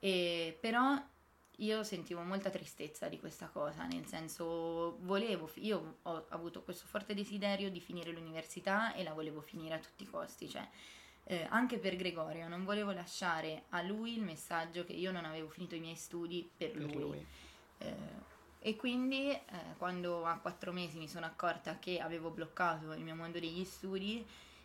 e, 0.00 0.58
però 0.60 1.00
io 1.60 1.82
sentivo 1.82 2.22
molta 2.22 2.50
tristezza 2.50 3.08
di 3.08 3.18
questa 3.18 3.48
cosa, 3.48 3.84
nel 3.86 4.06
senso 4.06 4.98
volevo, 5.00 5.50
io 5.54 5.98
ho 6.02 6.26
avuto 6.28 6.62
questo 6.62 6.86
forte 6.86 7.14
desiderio 7.14 7.70
di 7.70 7.80
finire 7.80 8.12
l'università 8.12 8.94
e 8.94 9.02
la 9.02 9.12
volevo 9.12 9.40
finire 9.40 9.74
a 9.74 9.78
tutti 9.78 10.04
i 10.04 10.06
costi, 10.06 10.48
cioè 10.48 10.66
eh, 11.24 11.46
anche 11.50 11.78
per 11.78 11.96
Gregorio 11.96 12.48
non 12.48 12.64
volevo 12.64 12.92
lasciare 12.92 13.64
a 13.70 13.82
lui 13.82 14.16
il 14.16 14.22
messaggio 14.22 14.84
che 14.84 14.92
io 14.92 15.10
non 15.10 15.24
avevo 15.24 15.48
finito 15.48 15.74
i 15.74 15.80
miei 15.80 15.96
studi 15.96 16.48
per, 16.56 16.70
per 16.70 16.80
lui. 16.80 17.00
lui. 17.00 17.26
Eh, 17.78 18.26
e 18.60 18.76
quindi 18.76 19.30
eh, 19.30 19.42
quando 19.78 20.24
a 20.24 20.38
quattro 20.38 20.72
mesi 20.72 20.96
mi 20.96 21.08
sono 21.08 21.26
accorta 21.26 21.78
che 21.78 22.00
avevo 22.00 22.30
bloccato 22.30 22.92
il 22.92 23.02
mio 23.02 23.14
mondo 23.14 23.38
degli 23.38 23.64
studi, 23.64 24.24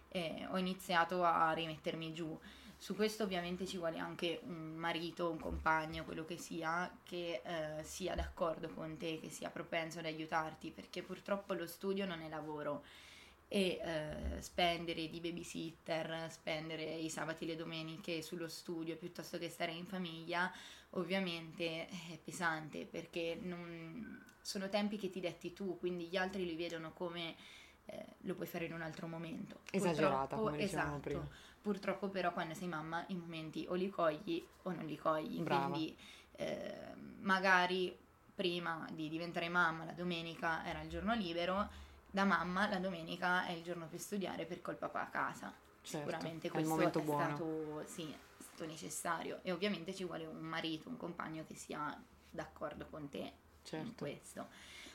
eh, 0.09 0.47
ho 0.49 0.57
iniziato 0.57 1.23
a 1.23 1.51
rimettermi 1.53 2.13
giù. 2.13 2.39
Su 2.77 2.95
questo 2.95 3.23
ovviamente 3.23 3.65
ci 3.65 3.77
vuole 3.77 3.97
anche 3.97 4.41
un 4.43 4.75
marito, 4.75 5.29
un 5.29 5.39
compagno, 5.39 6.03
quello 6.03 6.25
che 6.25 6.37
sia, 6.37 6.91
che 7.03 7.41
eh, 7.43 7.83
sia 7.83 8.15
d'accordo 8.15 8.69
con 8.69 8.97
te, 8.97 9.19
che 9.19 9.29
sia 9.29 9.49
propenso 9.49 9.99
ad 9.99 10.05
aiutarti, 10.05 10.71
perché 10.71 11.01
purtroppo 11.01 11.53
lo 11.53 11.65
studio 11.65 12.05
non 12.05 12.21
è 12.21 12.27
lavoro 12.27 12.83
e 13.47 13.79
eh, 13.81 14.41
spendere 14.41 15.07
di 15.09 15.19
babysitter, 15.19 16.27
spendere 16.31 16.83
i 16.83 17.09
sabati 17.09 17.43
e 17.43 17.47
le 17.47 17.55
domeniche 17.55 18.21
sullo 18.21 18.47
studio 18.47 18.95
piuttosto 18.97 19.37
che 19.37 19.47
stare 19.47 19.71
in 19.71 19.85
famiglia, 19.85 20.51
ovviamente 20.91 21.87
è 21.87 22.17
pesante 22.23 22.85
perché 22.85 23.37
non, 23.39 24.21
sono 24.41 24.69
tempi 24.69 24.97
che 24.97 25.09
ti 25.09 25.19
detti 25.19 25.53
tu, 25.53 25.77
quindi 25.79 26.07
gli 26.07 26.17
altri 26.17 26.45
li 26.45 26.55
vedono 26.55 26.91
come 26.93 27.35
eh, 27.85 28.05
lo 28.21 28.35
puoi 28.35 28.47
fare 28.47 28.65
in 28.65 28.73
un 28.73 28.81
altro 28.81 29.07
momento. 29.07 29.59
Esagerata, 29.71 30.35
come 30.35 30.57
dicevamo 30.57 30.87
esatto, 30.87 30.99
prima. 30.99 31.29
Purtroppo 31.63 32.09
però 32.09 32.33
quando 32.33 32.53
sei 32.55 32.67
mamma 32.67 33.05
i 33.07 33.15
momenti 33.15 33.65
o 33.69 33.73
li 33.75 33.89
cogli 33.89 34.45
o 34.63 34.71
non 34.73 34.85
li 34.85 34.97
cogli, 34.97 35.39
Brava. 35.41 35.69
quindi 35.69 35.97
eh, 36.35 36.93
magari 37.21 37.97
prima 38.35 38.85
di 38.91 39.07
diventare 39.07 39.47
mamma 39.47 39.85
la 39.85 39.93
domenica 39.93 40.65
era 40.65 40.81
il 40.81 40.89
giorno 40.89 41.13
libero, 41.13 41.69
da 42.11 42.25
mamma 42.25 42.67
la 42.67 42.79
domenica 42.79 43.45
è 43.45 43.53
il 43.53 43.63
giorno 43.63 43.87
per 43.87 43.99
studiare 44.01 44.43
per 44.45 44.61
col 44.61 44.75
papà 44.75 45.03
a 45.03 45.07
casa. 45.09 45.53
Certo, 45.81 45.97
Sicuramente 45.99 46.47
è 46.49 46.59
il 46.59 46.67
questo 46.67 46.99
è 46.99 47.01
buono. 47.01 47.23
stato, 47.27 47.83
sì, 47.87 48.11
è 48.11 48.43
stato 48.43 48.65
necessario 48.65 49.39
e 49.43 49.53
ovviamente 49.53 49.95
ci 49.95 50.03
vuole 50.03 50.25
un 50.25 50.41
marito, 50.41 50.89
un 50.89 50.97
compagno 50.97 51.45
che 51.47 51.55
sia 51.55 51.97
d'accordo 52.29 52.87
con 52.89 53.07
te 53.07 53.19
in 53.19 53.31
Certo. 53.63 53.93
questo. 54.03 54.47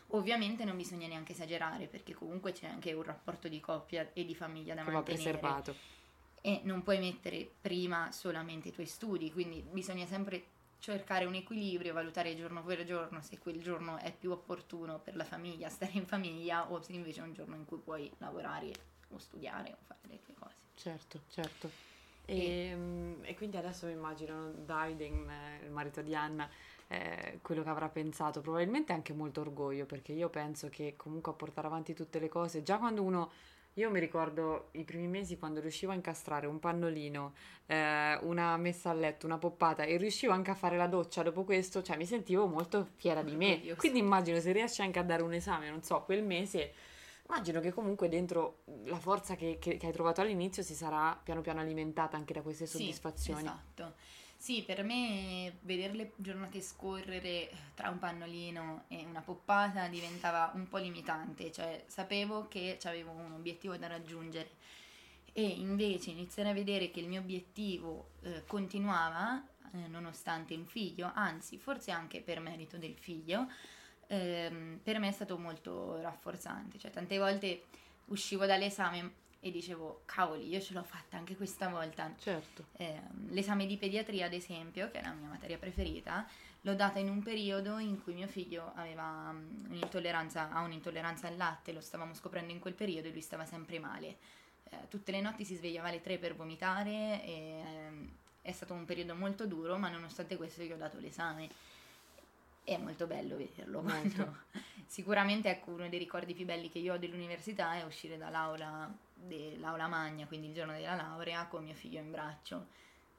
Ovviamente 0.08 0.64
non 0.64 0.76
bisogna 0.76 1.06
neanche 1.06 1.32
esagerare 1.32 1.86
perché 1.86 2.12
comunque 2.14 2.52
c'è 2.52 2.66
anche 2.66 2.92
un 2.92 3.02
rapporto 3.02 3.48
di 3.48 3.60
coppia 3.60 4.10
e 4.12 4.24
di 4.24 4.34
famiglia 4.34 4.74
da 4.74 4.82
Che 4.82 4.90
va 4.90 4.96
mantenere 4.96 5.30
preservato. 5.38 5.74
E 6.40 6.60
non 6.64 6.82
puoi 6.82 6.98
mettere 6.98 7.50
prima 7.60 8.10
solamente 8.12 8.68
i 8.68 8.72
tuoi 8.72 8.86
studi, 8.86 9.32
quindi 9.32 9.62
bisogna 9.62 10.06
sempre 10.06 10.56
cercare 10.78 11.24
un 11.24 11.34
equilibrio, 11.34 11.92
valutare 11.92 12.36
giorno 12.36 12.62
per 12.62 12.84
giorno 12.84 13.20
se 13.20 13.38
quel 13.38 13.60
giorno 13.60 13.98
è 13.98 14.14
più 14.14 14.30
opportuno 14.30 15.00
per 15.00 15.16
la 15.16 15.24
famiglia 15.24 15.68
stare 15.68 15.92
in 15.94 16.06
famiglia 16.06 16.70
o 16.70 16.80
se 16.80 16.92
invece 16.92 17.20
è 17.20 17.24
un 17.24 17.32
giorno 17.32 17.56
in 17.56 17.64
cui 17.64 17.78
puoi 17.78 18.10
lavorare 18.18 18.70
o 19.10 19.18
studiare 19.18 19.72
o 19.72 19.76
fare 19.86 20.00
le 20.02 20.22
tue 20.22 20.34
cose. 20.34 20.54
Certo, 20.74 21.22
certo. 21.28 21.70
E, 22.24 22.74
mm, 22.74 23.24
e 23.24 23.34
quindi 23.34 23.56
adesso 23.56 23.86
mi 23.86 23.92
immagino 23.92 24.50
Davide, 24.50 25.06
eh, 25.06 25.64
il 25.64 25.70
marito 25.70 26.02
di 26.02 26.14
Anna, 26.14 26.48
eh, 26.86 27.38
quello 27.42 27.62
che 27.62 27.68
avrà 27.70 27.88
pensato, 27.88 28.40
probabilmente 28.40 28.92
anche 28.92 29.12
molto 29.12 29.40
orgoglio, 29.40 29.86
perché 29.86 30.12
io 30.12 30.28
penso 30.28 30.68
che 30.68 30.94
comunque 30.96 31.32
a 31.32 31.34
portare 31.34 31.66
avanti 31.66 31.94
tutte 31.94 32.18
le 32.18 32.28
cose, 32.28 32.62
già 32.62 32.78
quando 32.78 33.02
uno, 33.02 33.30
io 33.78 33.90
mi 33.90 34.00
ricordo 34.00 34.70
i 34.72 34.82
primi 34.84 35.06
mesi 35.06 35.38
quando 35.38 35.60
riuscivo 35.60 35.92
a 35.92 35.94
incastrare 35.94 36.46
un 36.48 36.58
pannolino, 36.58 37.32
eh, 37.66 38.18
una 38.22 38.56
messa 38.56 38.90
a 38.90 38.92
letto, 38.92 39.24
una 39.26 39.38
poppata 39.38 39.84
e 39.84 39.96
riuscivo 39.96 40.32
anche 40.32 40.50
a 40.50 40.54
fare 40.54 40.76
la 40.76 40.88
doccia 40.88 41.22
dopo 41.22 41.44
questo, 41.44 41.80
cioè 41.80 41.96
mi 41.96 42.04
sentivo 42.04 42.46
molto 42.46 42.88
fiera 42.96 43.22
di 43.22 43.36
me. 43.36 43.74
Quindi 43.76 44.00
immagino 44.00 44.40
se 44.40 44.50
riesci 44.50 44.82
anche 44.82 44.98
a 44.98 45.04
dare 45.04 45.22
un 45.22 45.32
esame, 45.32 45.70
non 45.70 45.82
so, 45.82 46.02
quel 46.02 46.22
mese 46.24 46.72
Immagino 47.30 47.60
che 47.60 47.72
comunque 47.74 48.08
dentro 48.08 48.60
la 48.84 48.96
forza 48.98 49.34
che, 49.36 49.58
che- 49.60 49.76
che 49.76 49.86
hai 49.86 49.92
trovato 49.92 50.22
all'inizio 50.22 50.62
si 50.62 50.72
sarà 50.72 51.14
piano 51.22 51.42
piano 51.42 51.60
alimentata 51.60 52.16
anche 52.16 52.32
da 52.32 52.40
queste 52.40 52.64
Sì, 52.64 52.78
soddisfazioni. 52.78 53.40
esatto. 53.40 53.94
Sì, 54.40 54.62
per 54.62 54.84
me 54.84 55.58
vedere 55.62 55.94
le 55.94 56.12
giornate 56.16 56.60
scorrere 56.60 57.50
tra 57.74 57.90
un 57.90 57.98
pannolino 57.98 58.84
e 58.86 59.04
una 59.04 59.20
poppata 59.20 59.88
diventava 59.88 60.52
un 60.54 60.68
po' 60.68 60.78
limitante, 60.78 61.50
cioè 61.50 61.82
sapevo 61.88 62.46
che 62.46 62.78
avevo 62.84 63.10
un 63.10 63.32
obiettivo 63.32 63.76
da 63.76 63.88
raggiungere 63.88 64.50
e 65.32 65.42
invece 65.42 66.10
iniziare 66.10 66.50
a 66.50 66.52
vedere 66.52 66.90
che 66.92 67.00
il 67.00 67.08
mio 67.08 67.20
obiettivo 67.20 68.12
eh, 68.22 68.44
continuava 68.46 69.44
eh, 69.72 69.88
nonostante 69.88 70.54
un 70.54 70.66
figlio, 70.66 71.10
anzi 71.14 71.58
forse 71.58 71.90
anche 71.90 72.20
per 72.20 72.38
merito 72.38 72.78
del 72.78 72.94
figlio, 72.96 73.48
ehm, 74.06 74.78
per 74.82 75.00
me 75.00 75.08
è 75.08 75.12
stato 75.12 75.36
molto 75.36 76.00
rafforzante, 76.00 76.78
cioè 76.78 76.92
tante 76.92 77.18
volte 77.18 77.64
uscivo 78.06 78.46
dall'esame 78.46 79.26
e 79.40 79.50
dicevo 79.50 80.02
cavoli 80.04 80.48
io 80.48 80.60
ce 80.60 80.74
l'ho 80.74 80.82
fatta 80.82 81.16
anche 81.16 81.36
questa 81.36 81.68
volta, 81.68 82.12
Certo, 82.18 82.66
Ehm, 82.76 83.30
l'esame 83.30 83.66
di 83.66 83.76
pediatria, 83.76 84.26
ad 84.26 84.32
esempio, 84.32 84.90
che 84.90 85.00
è 85.00 85.02
la 85.02 85.12
mia 85.12 85.28
materia 85.28 85.58
preferita, 85.58 86.26
l'ho 86.62 86.74
data 86.74 86.98
in 86.98 87.08
un 87.08 87.22
periodo 87.22 87.78
in 87.78 88.02
cui 88.02 88.14
mio 88.14 88.26
figlio 88.26 88.72
aveva 88.74 89.32
mm, 89.32 89.70
un'intolleranza, 89.70 90.50
ha 90.50 90.62
un'intolleranza 90.62 91.28
al 91.28 91.36
latte, 91.36 91.72
lo 91.72 91.80
stavamo 91.80 92.14
scoprendo 92.14 92.52
in 92.52 92.58
quel 92.58 92.74
periodo 92.74 93.08
e 93.08 93.12
lui 93.12 93.20
stava 93.20 93.44
sempre 93.44 93.78
male. 93.78 94.16
Eh, 94.70 94.88
tutte 94.88 95.12
le 95.12 95.20
notti 95.20 95.44
si 95.44 95.54
svegliava 95.54 95.88
alle 95.88 96.00
tre 96.00 96.18
per 96.18 96.34
vomitare 96.34 97.24
e 97.24 97.62
ehm, 97.64 98.10
è 98.42 98.52
stato 98.52 98.74
un 98.74 98.84
periodo 98.84 99.14
molto 99.14 99.46
duro, 99.46 99.78
ma 99.78 99.88
nonostante 99.88 100.36
questo 100.36 100.62
io 100.62 100.74
ho 100.74 100.78
dato 100.78 100.98
l'esame. 100.98 101.48
È 102.64 102.76
molto 102.76 103.06
bello 103.06 103.36
vederlo. 103.36 103.80
Molto. 103.82 104.38
Sicuramente 104.86 105.48
ecco, 105.48 105.70
uno 105.70 105.88
dei 105.88 105.98
ricordi 105.98 106.34
più 106.34 106.44
belli 106.44 106.68
che 106.70 106.78
io 106.78 106.94
ho 106.94 106.98
dell'università 106.98 107.74
è 107.74 107.84
uscire 107.84 108.18
dall'aula, 108.18 108.90
dell'aula 109.20 109.86
magna, 109.86 110.26
quindi 110.26 110.48
il 110.48 110.54
giorno 110.54 110.72
della 110.72 110.94
laurea, 110.94 111.46
con 111.46 111.64
mio 111.64 111.74
figlio 111.74 112.00
in 112.00 112.10
braccio. 112.10 112.66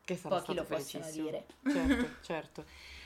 che 0.03 0.15
sarà 0.15 0.37
Pochi 0.37 0.53
stato 0.53 0.61
lo 0.61 0.65
possono 0.75 1.09
dire. 1.11 1.45
Certo, 1.67 2.09
certo. 2.21 2.65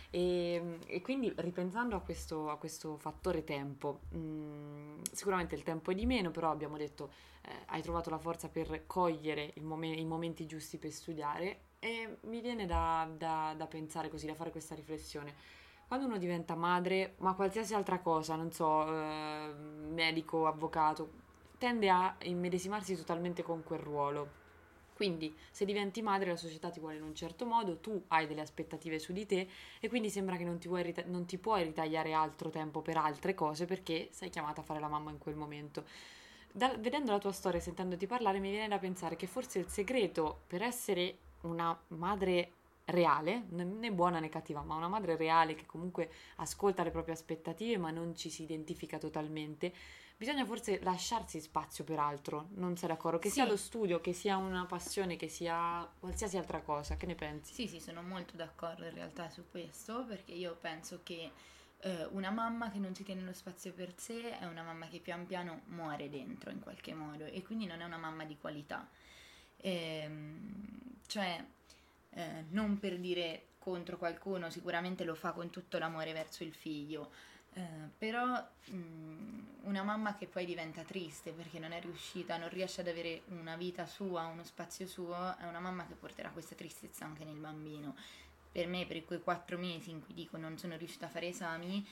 E, 0.10 0.80
e 0.86 1.02
quindi 1.02 1.34
ripensando 1.38 1.96
a 1.96 2.02
questo, 2.02 2.50
a 2.50 2.58
questo 2.58 2.98
fattore 2.98 3.44
tempo, 3.44 4.02
mh, 4.10 5.02
sicuramente 5.12 5.56
il 5.56 5.64
tempo 5.64 5.92
è 5.92 5.96
di 5.96 6.06
meno, 6.06 6.32
però 6.32 6.52
abbiamo 6.52 6.78
detto 6.78 7.12
eh, 7.42 7.52
hai 7.68 7.82
trovato 7.82 8.10
la 8.10 8.20
forza 8.20 8.48
per 8.48 8.84
cogliere 8.88 9.52
il 9.56 9.64
momen- 9.64 9.98
i 9.98 10.06
momenti 10.06 10.46
giusti 10.46 10.78
per 10.78 10.92
studiare 10.92 11.62
e 11.80 12.18
mi 12.24 12.40
viene 12.42 12.66
da, 12.66 13.10
da- 13.18 13.54
da 13.58 13.68
pensare 13.68 14.10
così, 14.10 14.28
da 14.28 14.36
fare 14.36 14.52
questa 14.52 14.76
riflessione. 14.76 15.34
Quando 15.88 16.06
uno 16.08 16.18
diventa 16.18 16.56
madre, 16.56 17.16
ma 17.20 17.34
qualsiasi 17.36 17.74
altra 17.74 18.00
cosa, 18.00 18.36
non 18.36 18.52
so, 18.52 18.88
eh, 18.88 19.54
medico, 19.90 20.48
avvocato, 20.48 21.22
tende 21.63 21.89
a 21.89 22.13
immedesimarsi 22.24 22.93
totalmente 22.93 23.41
con 23.41 23.63
quel 23.63 23.79
ruolo. 23.79 24.41
Quindi, 24.93 25.34
se 25.50 25.63
diventi 25.63 26.01
madre, 26.01 26.32
la 26.32 26.36
società 26.36 26.70
ti 26.70 26.82
vuole 26.82 26.98
in 26.98 27.03
un 27.03 27.15
certo 27.15 27.46
modo, 27.46 27.77
tu 27.77 28.03
hai 28.10 28.27
delle 28.27 28.41
aspettative 28.41 29.00
su 29.00 29.13
di 29.13 29.25
te 29.25 29.48
e 29.79 29.88
quindi 29.88 30.10
sembra 30.10 30.36
che 30.36 30.43
non 30.43 30.58
ti, 30.58 30.70
rita- 30.82 31.05
non 31.05 31.24
ti 31.25 31.38
puoi 31.38 31.63
ritagliare 31.63 32.12
altro 32.12 32.50
tempo 32.50 32.82
per 32.82 32.98
altre 32.98 33.34
cose 33.34 33.63
perché 33.63 34.10
sei 34.12 34.29
chiamata 34.29 34.60
a 34.60 34.63
fare 34.65 34.82
la 34.82 34.89
mamma 34.89 35.10
in 35.12 35.20
quel 35.20 35.36
momento. 35.36 35.86
Da- 36.51 36.75
vedendo 36.77 37.12
la 37.12 37.17
tua 37.20 37.32
storia 37.32 37.60
e 37.60 37.62
sentendoti 37.62 38.08
parlare, 38.08 38.39
mi 38.39 38.50
viene 38.50 38.67
da 38.67 38.77
pensare 38.77 39.15
che 39.15 39.27
forse 39.27 39.60
il 39.60 39.70
segreto 39.70 40.41
per 40.46 40.63
essere 40.63 41.17
una 41.43 41.79
madre 41.89 42.51
reale, 42.86 43.46
né 43.51 43.89
buona 43.93 44.20
né 44.20 44.27
cattiva, 44.27 44.62
ma 44.63 44.75
una 44.75 44.89
madre 44.89 45.15
reale 45.15 45.55
che 45.55 45.65
comunque 45.65 46.12
ascolta 46.38 46.84
le 46.84 46.91
proprie 46.91 47.13
aspettative 47.13 47.77
ma 47.77 47.89
non 47.89 48.17
ci 48.17 48.29
si 48.29 48.43
identifica 48.43 48.98
totalmente, 48.98 49.74
bisogna 50.17 50.46
forse 50.46 50.79
lasciarsi 50.82 51.39
spazio 51.41 51.84
per 51.84 52.00
altro, 52.00 52.50
non 52.55 52.77
sei 52.77 52.89
d'accordo? 52.89 53.20
Che 53.20 53.29
sia 53.29 53.43
Sì. 53.43 53.50
lo 53.50 53.58
studio, 53.58 54.00
che 54.01 54.13
sia 54.13 54.38
una 54.38 54.65
passione, 54.65 55.15
che 55.15 55.27
sia 55.27 55.88
qualsiasi 56.00 56.38
altra 56.38 56.62
cosa, 56.62 56.96
che 56.98 57.05
ne 57.05 57.15
pensi? 57.15 57.53
Sì, 57.53 57.67
sì, 57.67 57.79
sono 57.79 58.01
molto 58.01 58.36
d'accordo 58.36 58.86
in 58.86 58.93
realtà 58.93 59.29
su 59.29 59.43
questo, 59.50 60.05
perché 60.05 60.32
io 60.34 60.55
penso 60.60 61.01
che 61.03 61.32
eh, 61.79 62.05
una 62.12 62.29
mamma 62.29 62.70
che 62.72 62.79
non 62.79 62.96
si 62.96 63.03
tiene 63.03 63.22
lo 63.24 63.34
spazio 63.34 63.74
per 63.74 63.93
sé 63.98 64.39
è 64.39 64.46
una 64.46 64.63
mamma 64.63 64.88
che 64.88 65.00
pian 65.00 65.25
piano 65.25 65.62
muore 65.67 66.10
dentro 66.10 66.50
in 66.50 66.60
qualche 66.62 66.93
modo 66.93 67.25
e 67.25 67.41
quindi 67.43 67.65
non 67.65 67.82
è 67.82 67.84
una 67.84 67.98
mamma 67.98 68.24
di 68.24 68.38
qualità. 68.38 68.88
Ehm, 69.58 70.98
cioè, 71.08 71.43
eh, 72.12 72.46
non 72.50 72.79
per 72.79 73.00
dire 73.00 73.48
contro 73.60 73.98
qualcuno, 73.98 74.50
sicuramente 74.50 75.03
lo 75.03 75.15
fa 75.15 75.32
con 75.32 75.50
tutto 75.50 75.77
l'amore 75.77 76.13
verso 76.13 76.43
il 76.43 76.53
figlio, 76.53 77.12
Eh, 77.55 77.62
però 77.98 78.43
mh, 78.65 79.43
una 79.63 79.83
mamma 79.83 80.15
che 80.15 80.25
poi 80.27 80.45
diventa 80.45 80.81
triste 80.81 81.31
perché 81.31 81.60
non 81.60 81.72
è 81.72 81.79
riuscita, 81.79 82.38
non 82.38 82.50
riesce 82.50 82.81
ad 82.81 82.88
avere 82.88 83.22
una 83.27 83.55
vita 83.55 83.86
sua, 83.86 84.25
uno 84.25 84.43
spazio 84.43 84.88
suo, 84.88 85.38
è 85.38 85.45
una 85.45 85.60
mamma 85.60 85.86
che 85.86 85.93
porterà 85.93 86.29
questa 86.29 86.55
tristezza 86.55 87.05
anche 87.05 87.24
nel 87.24 87.38
bambino. 87.38 87.95
Per 88.51 88.67
me, 88.67 88.86
per 88.86 89.03
quei 89.05 89.22
quattro 89.22 89.57
mesi 89.57 89.91
in 89.91 90.03
cui 90.03 90.13
dico 90.13 90.38
non 90.38 90.57
sono 90.57 90.75
riuscita 90.77 91.05
a 91.05 91.10
fare 91.10 91.27
esami, 91.27 91.86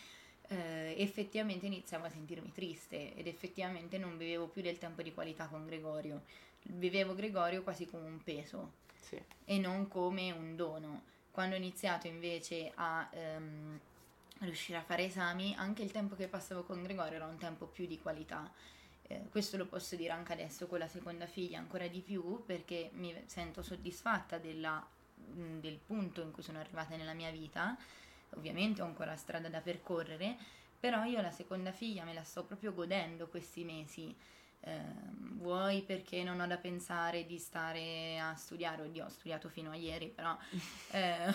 eh, 0.47 0.95
effettivamente 0.97 1.65
iniziavo 1.67 2.05
a 2.05 2.09
sentirmi 2.09 2.51
triste 2.51 3.15
ed 3.15 3.27
effettivamente 3.27 3.97
non 3.97 4.17
vivevo 4.17 4.47
più 4.47 4.61
del 4.61 4.77
tempo 4.77 5.01
di 5.01 5.13
qualità 5.13 5.47
con 5.47 5.65
Gregorio. 5.65 6.23
Vivevo 6.63 7.15
Gregorio 7.15 7.63
quasi 7.63 7.85
come 7.87 8.05
un 8.05 8.21
peso 8.23 8.73
Sì. 8.99 9.19
e 9.45 9.57
non 9.59 9.87
come 9.87 10.31
un 10.31 10.55
dono. 10.55 11.03
Quando 11.31 11.55
ho 11.55 11.57
iniziato 11.57 12.07
invece 12.07 12.71
a 12.75 13.07
ehm, 13.11 13.79
riuscire 14.41 14.77
a 14.77 14.81
fare 14.83 15.05
esami, 15.05 15.53
anche 15.57 15.83
il 15.83 15.91
tempo 15.91 16.15
che 16.15 16.27
passavo 16.27 16.63
con 16.63 16.83
Gregorio 16.83 17.15
era 17.15 17.25
un 17.25 17.37
tempo 17.37 17.65
più 17.67 17.85
di 17.87 17.99
qualità. 17.99 18.51
Eh, 19.03 19.27
questo 19.29 19.57
lo 19.57 19.65
posso 19.65 19.95
dire 19.95 20.11
anche 20.11 20.33
adesso 20.33 20.67
con 20.67 20.79
la 20.79 20.87
seconda 20.87 21.27
figlia 21.27 21.59
ancora 21.59 21.87
di 21.87 21.99
più 22.01 22.43
perché 22.45 22.89
mi 22.93 23.13
sento 23.25 23.61
soddisfatta 23.61 24.37
della- 24.37 24.85
mh, 25.33 25.59
del 25.59 25.77
punto 25.85 26.21
in 26.21 26.31
cui 26.31 26.43
sono 26.43 26.59
arrivata 26.59 26.95
nella 26.95 27.13
mia 27.13 27.31
vita. 27.31 27.77
Ovviamente 28.35 28.81
ho 28.81 28.85
ancora 28.85 29.15
strada 29.17 29.49
da 29.49 29.59
percorrere, 29.59 30.37
però 30.79 31.03
io 31.03 31.21
la 31.21 31.31
seconda 31.31 31.71
figlia 31.71 32.03
me 32.05 32.13
la 32.13 32.23
sto 32.23 32.43
proprio 32.43 32.73
godendo 32.73 33.27
questi 33.27 33.63
mesi. 33.63 34.15
Ehm, 34.61 35.39
vuoi 35.39 35.81
perché 35.81 36.23
non 36.23 36.39
ho 36.39 36.47
da 36.47 36.57
pensare 36.57 37.25
di 37.25 37.39
stare 37.39 38.19
a 38.19 38.35
studiare, 38.35 38.83
oddio 38.83 39.05
ho 39.05 39.09
studiato 39.09 39.49
fino 39.49 39.71
a 39.71 39.75
ieri, 39.75 40.07
però 40.07 40.37
eh, 40.91 41.33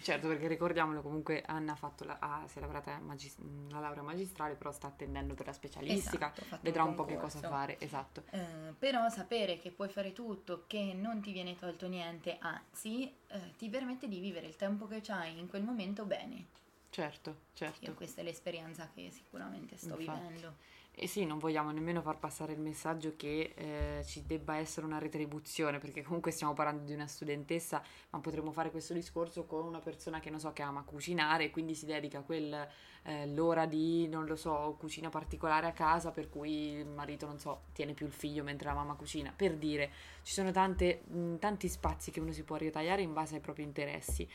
Certo, 0.00 0.28
perché 0.28 0.46
ricordiamolo 0.46 1.02
comunque 1.02 1.42
Anna 1.44 1.72
ha 1.72 1.76
fatto 1.76 2.04
la, 2.04 2.18
ah, 2.20 2.46
si 2.46 2.58
è 2.58 2.60
laureata 2.60 2.98
magis- 2.98 3.38
la 3.68 3.80
laurea 3.80 4.02
magistrale, 4.02 4.54
però 4.54 4.70
sta 4.70 4.86
attendendo 4.86 5.34
per 5.34 5.46
la 5.46 5.52
specialistica, 5.52 6.32
esatto, 6.32 6.58
vedrà 6.60 6.84
un 6.84 6.94
po' 6.94 7.04
che 7.04 7.16
cosa 7.16 7.40
fare, 7.40 7.80
esatto. 7.80 8.22
Eh, 8.30 8.74
però 8.78 9.08
sapere 9.08 9.58
che 9.58 9.70
puoi 9.70 9.88
fare 9.88 10.12
tutto, 10.12 10.64
che 10.66 10.92
non 10.94 11.20
ti 11.20 11.32
viene 11.32 11.58
tolto 11.58 11.88
niente, 11.88 12.36
anzi 12.38 13.12
eh, 13.28 13.56
ti 13.56 13.68
permette 13.68 14.06
di 14.08 14.20
vivere 14.20 14.46
il 14.46 14.56
tempo 14.56 14.86
che 14.86 15.02
hai 15.08 15.38
in 15.38 15.48
quel 15.48 15.62
momento 15.62 16.04
bene. 16.04 16.46
Certo, 16.90 17.30
Io 17.30 17.36
certo. 17.54 17.94
questa 17.94 18.20
è 18.20 18.24
l'esperienza 18.24 18.88
che 18.94 19.10
sicuramente 19.10 19.76
sto 19.76 19.98
Infatti. 19.98 20.20
vivendo. 20.20 20.56
E 21.00 21.06
sì, 21.06 21.24
non 21.24 21.38
vogliamo 21.38 21.70
nemmeno 21.70 22.02
far 22.02 22.18
passare 22.18 22.54
il 22.54 22.58
messaggio 22.58 23.14
che 23.14 23.52
eh, 23.54 24.04
ci 24.04 24.26
debba 24.26 24.56
essere 24.56 24.84
una 24.84 24.98
retribuzione, 24.98 25.78
perché 25.78 26.02
comunque 26.02 26.32
stiamo 26.32 26.54
parlando 26.54 26.82
di 26.82 26.92
una 26.92 27.06
studentessa, 27.06 27.80
ma 28.10 28.18
potremmo 28.18 28.50
fare 28.50 28.72
questo 28.72 28.94
discorso 28.94 29.44
con 29.44 29.64
una 29.64 29.78
persona 29.78 30.18
che 30.18 30.28
non 30.28 30.40
so, 30.40 30.52
che 30.52 30.62
ama 30.62 30.82
cucinare 30.82 31.44
e 31.44 31.50
quindi 31.50 31.76
si 31.76 31.86
dedica 31.86 32.22
quel, 32.22 32.66
eh, 33.04 33.28
l'ora 33.28 33.64
di, 33.66 34.08
non 34.08 34.26
lo 34.26 34.34
so, 34.34 34.74
cucina 34.76 35.08
particolare 35.08 35.68
a 35.68 35.72
casa, 35.72 36.10
per 36.10 36.28
cui 36.28 36.72
il 36.72 36.86
marito, 36.86 37.26
non 37.26 37.38
so, 37.38 37.66
tiene 37.72 37.92
più 37.92 38.06
il 38.06 38.12
figlio 38.12 38.42
mentre 38.42 38.66
la 38.66 38.74
mamma 38.74 38.94
cucina. 38.94 39.32
Per 39.36 39.54
dire, 39.54 39.92
ci 40.24 40.32
sono 40.32 40.50
tante, 40.50 41.02
mh, 41.06 41.36
tanti 41.36 41.68
spazi 41.68 42.10
che 42.10 42.18
uno 42.18 42.32
si 42.32 42.42
può 42.42 42.56
ritagliare 42.56 43.02
in 43.02 43.12
base 43.12 43.36
ai 43.36 43.40
propri 43.40 43.62
interessi. 43.62 44.28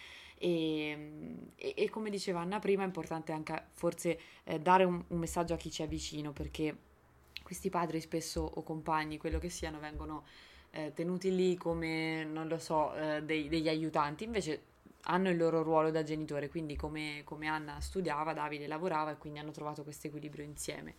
E, 0.43 1.38
e- 1.55 1.73
e 1.77 1.89
come 1.89 2.09
diceva 2.09 2.41
Anna 2.41 2.59
prima, 2.59 2.83
è 2.83 2.85
importante 2.85 3.31
anche 3.31 3.67
forse 3.71 4.19
eh, 4.43 4.59
dare 4.59 4.83
un, 4.83 5.01
un 5.07 5.17
messaggio 5.17 5.53
a 5.53 5.57
chi 5.57 5.71
ci 5.71 5.83
è 5.83 5.88
vicino, 5.88 6.33
perché 6.33 6.75
questi 7.41 7.69
padri 7.69 8.01
spesso 8.01 8.41
o 8.41 8.62
compagni, 8.62 9.17
quello 9.17 9.39
che 9.39 9.50
siano, 9.50 9.79
vengono 9.79 10.25
eh, 10.71 10.91
tenuti 10.93 11.33
lì 11.33 11.55
come, 11.55 12.25
non 12.25 12.47
lo 12.50 12.57
so, 12.57 12.93
eh, 12.95 13.23
dei- 13.23 13.47
degli 13.47 13.69
aiutanti, 13.69 14.25
invece 14.25 14.71
hanno 15.03 15.29
il 15.29 15.38
loro 15.38 15.63
ruolo 15.63 15.91
da 15.91 16.03
genitore, 16.03 16.50
quindi 16.50 16.75
come, 16.75 17.21
come 17.23 17.47
Anna 17.47 17.79
studiava, 17.79 18.33
Davide 18.33 18.67
lavorava 18.67 19.12
e 19.12 19.17
quindi 19.17 19.39
hanno 19.39 19.51
trovato 19.51 19.83
questo 19.83 20.07
equilibrio 20.07 20.43
insieme. 20.43 20.95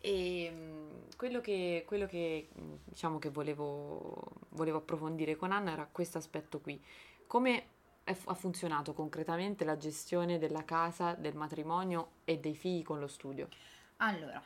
E 0.00 0.50
mh, 0.50 1.16
quello 1.16 1.40
che, 1.42 1.84
quello 1.86 2.06
che, 2.06 2.48
diciamo 2.84 3.18
che 3.18 3.28
volevo, 3.30 4.22
volevo 4.50 4.78
approfondire 4.78 5.36
con 5.36 5.52
Anna 5.52 5.72
era 5.72 5.86
questo 5.90 6.16
aspetto 6.18 6.60
qui. 6.60 6.80
Come 7.26 7.64
ha 8.06 8.34
funzionato 8.34 8.92
concretamente 8.92 9.64
la 9.64 9.76
gestione 9.76 10.38
della 10.38 10.64
casa, 10.64 11.14
del 11.14 11.34
matrimonio 11.34 12.10
e 12.24 12.38
dei 12.38 12.54
figli 12.54 12.82
con 12.82 13.00
lo 13.00 13.08
studio? 13.08 13.48
Allora, 13.96 14.40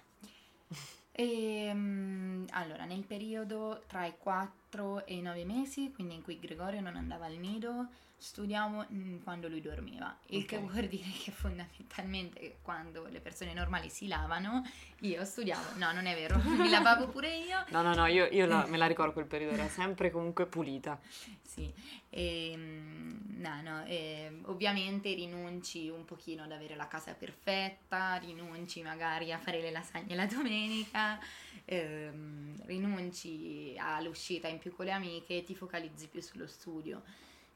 ehm, 1.12 2.46
allora, 2.50 2.84
nel 2.84 3.04
periodo 3.04 3.82
tra 3.86 4.06
i 4.06 4.14
4 4.16 4.59
e 5.04 5.14
i 5.16 5.20
9 5.20 5.44
mesi, 5.44 5.90
quindi 5.92 6.14
in 6.14 6.22
cui 6.22 6.38
Gregorio 6.38 6.80
non 6.80 6.94
andava 6.94 7.26
al 7.26 7.34
nido, 7.34 7.88
studiavo 8.16 8.86
mm, 8.92 9.18
quando 9.24 9.48
lui 9.48 9.60
dormiva, 9.60 10.16
il 10.26 10.46
che 10.46 10.58
Ok. 10.58 10.70
vuol 10.70 10.86
dire 10.86 11.08
che 11.24 11.32
fondamentalmente 11.32 12.58
quando 12.62 13.06
le 13.06 13.20
persone 13.20 13.52
normali 13.52 13.88
si 13.88 14.06
lavano, 14.06 14.62
io 15.00 15.24
studiavo, 15.24 15.76
no 15.78 15.90
non 15.90 16.06
è 16.06 16.14
vero, 16.14 16.36
mi 16.46 16.68
lavavo 16.70 17.08
pure 17.08 17.36
io, 17.36 17.64
No, 17.70 17.82
no, 17.82 17.94
no, 17.94 18.06
io, 18.06 18.26
io 18.30 18.46
la- 18.46 18.64
me 18.68 18.76
la 18.76 18.86
ricordo 18.86 19.12
quel 19.12 19.26
periodo, 19.26 19.54
era 19.54 19.68
sempre 19.68 20.10
comunque 20.12 20.46
pulita. 20.46 21.00
Sì, 21.42 21.72
ehm, 22.10 23.38
no, 23.38 23.60
no, 23.62 23.84
ehm, 23.86 24.42
ovviamente 24.46 25.12
rinunci 25.14 25.88
un 25.88 26.04
pochino 26.04 26.44
ad 26.44 26.52
avere 26.52 26.76
la 26.76 26.86
casa 26.86 27.12
perfetta, 27.14 28.16
rinunci 28.16 28.82
magari 28.82 29.32
a 29.32 29.38
fare 29.38 29.60
le 29.60 29.72
lasagne 29.72 30.14
la 30.14 30.26
domenica, 30.26 31.18
ehm, 31.64 32.54
rinunci 32.66 33.74
all'uscita 33.78 34.46
in 34.46 34.58
più 34.60 34.74
con 34.76 34.84
le 34.84 34.92
amiche 34.92 35.38
e 35.38 35.42
ti 35.42 35.56
focalizzi 35.56 36.06
più 36.06 36.20
sullo 36.20 36.46
studio. 36.46 37.02